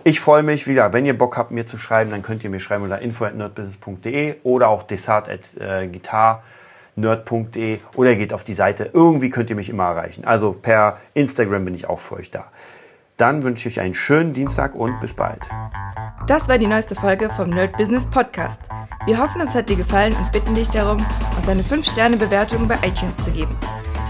Ich 0.05 0.21
freue 0.21 0.43
mich, 0.43 0.69
wie 0.69 0.77
wenn 0.77 1.05
ihr 1.05 1.19
Bock 1.19 1.37
habt, 1.37 1.51
mir 1.51 1.67
zu 1.67 1.77
schreiben, 1.77 2.11
dann 2.11 2.23
könnt 2.23 2.43
ihr 2.45 2.51
mir 2.51 2.61
schreiben 2.61 2.85
unter 2.85 3.01
info.nerdbusiness.de 3.01 4.37
oder 4.45 4.69
auch 4.69 4.85
desart.gitarnerd.de 4.85 7.79
oder 7.95 8.15
geht 8.15 8.33
auf 8.33 8.45
die 8.45 8.55
Seite. 8.55 8.91
Irgendwie 8.93 9.31
könnt 9.31 9.51
ihr 9.51 9.57
mich 9.57 9.69
immer 9.69 9.83
erreichen. 9.85 10.25
Also 10.25 10.53
per 10.53 10.99
Instagram 11.15 11.65
bin 11.65 11.75
ich 11.75 11.89
auch 11.89 11.99
für 11.99 12.15
euch 12.17 12.31
da. 12.31 12.45
Dann 13.17 13.43
wünsche 13.43 13.69
ich 13.69 13.77
euch 13.77 13.85
einen 13.85 13.95
schönen 13.95 14.33
Dienstag 14.33 14.77
und 14.77 15.01
bis 15.01 15.13
bald. 15.13 15.49
Das 16.27 16.49
war 16.49 16.59
die 16.59 16.69
neueste 16.69 16.95
Folge 16.95 17.29
vom 17.31 17.51
Nerd 17.51 17.77
Business 17.77 18.07
Podcast. 18.07 18.61
Wir 19.05 19.19
hoffen, 19.19 19.41
es 19.41 19.55
hat 19.55 19.69
dir 19.69 19.77
gefallen 19.77 20.15
und 20.15 20.31
bitten 20.33 20.55
dich 20.55 20.71
darum, 20.71 21.05
uns 21.37 21.49
eine 21.49 21.63
5-Sterne-Bewertung 21.63 22.69
bei 22.69 22.77
iTunes 22.87 23.17
zu 23.17 23.31
geben. 23.31 23.57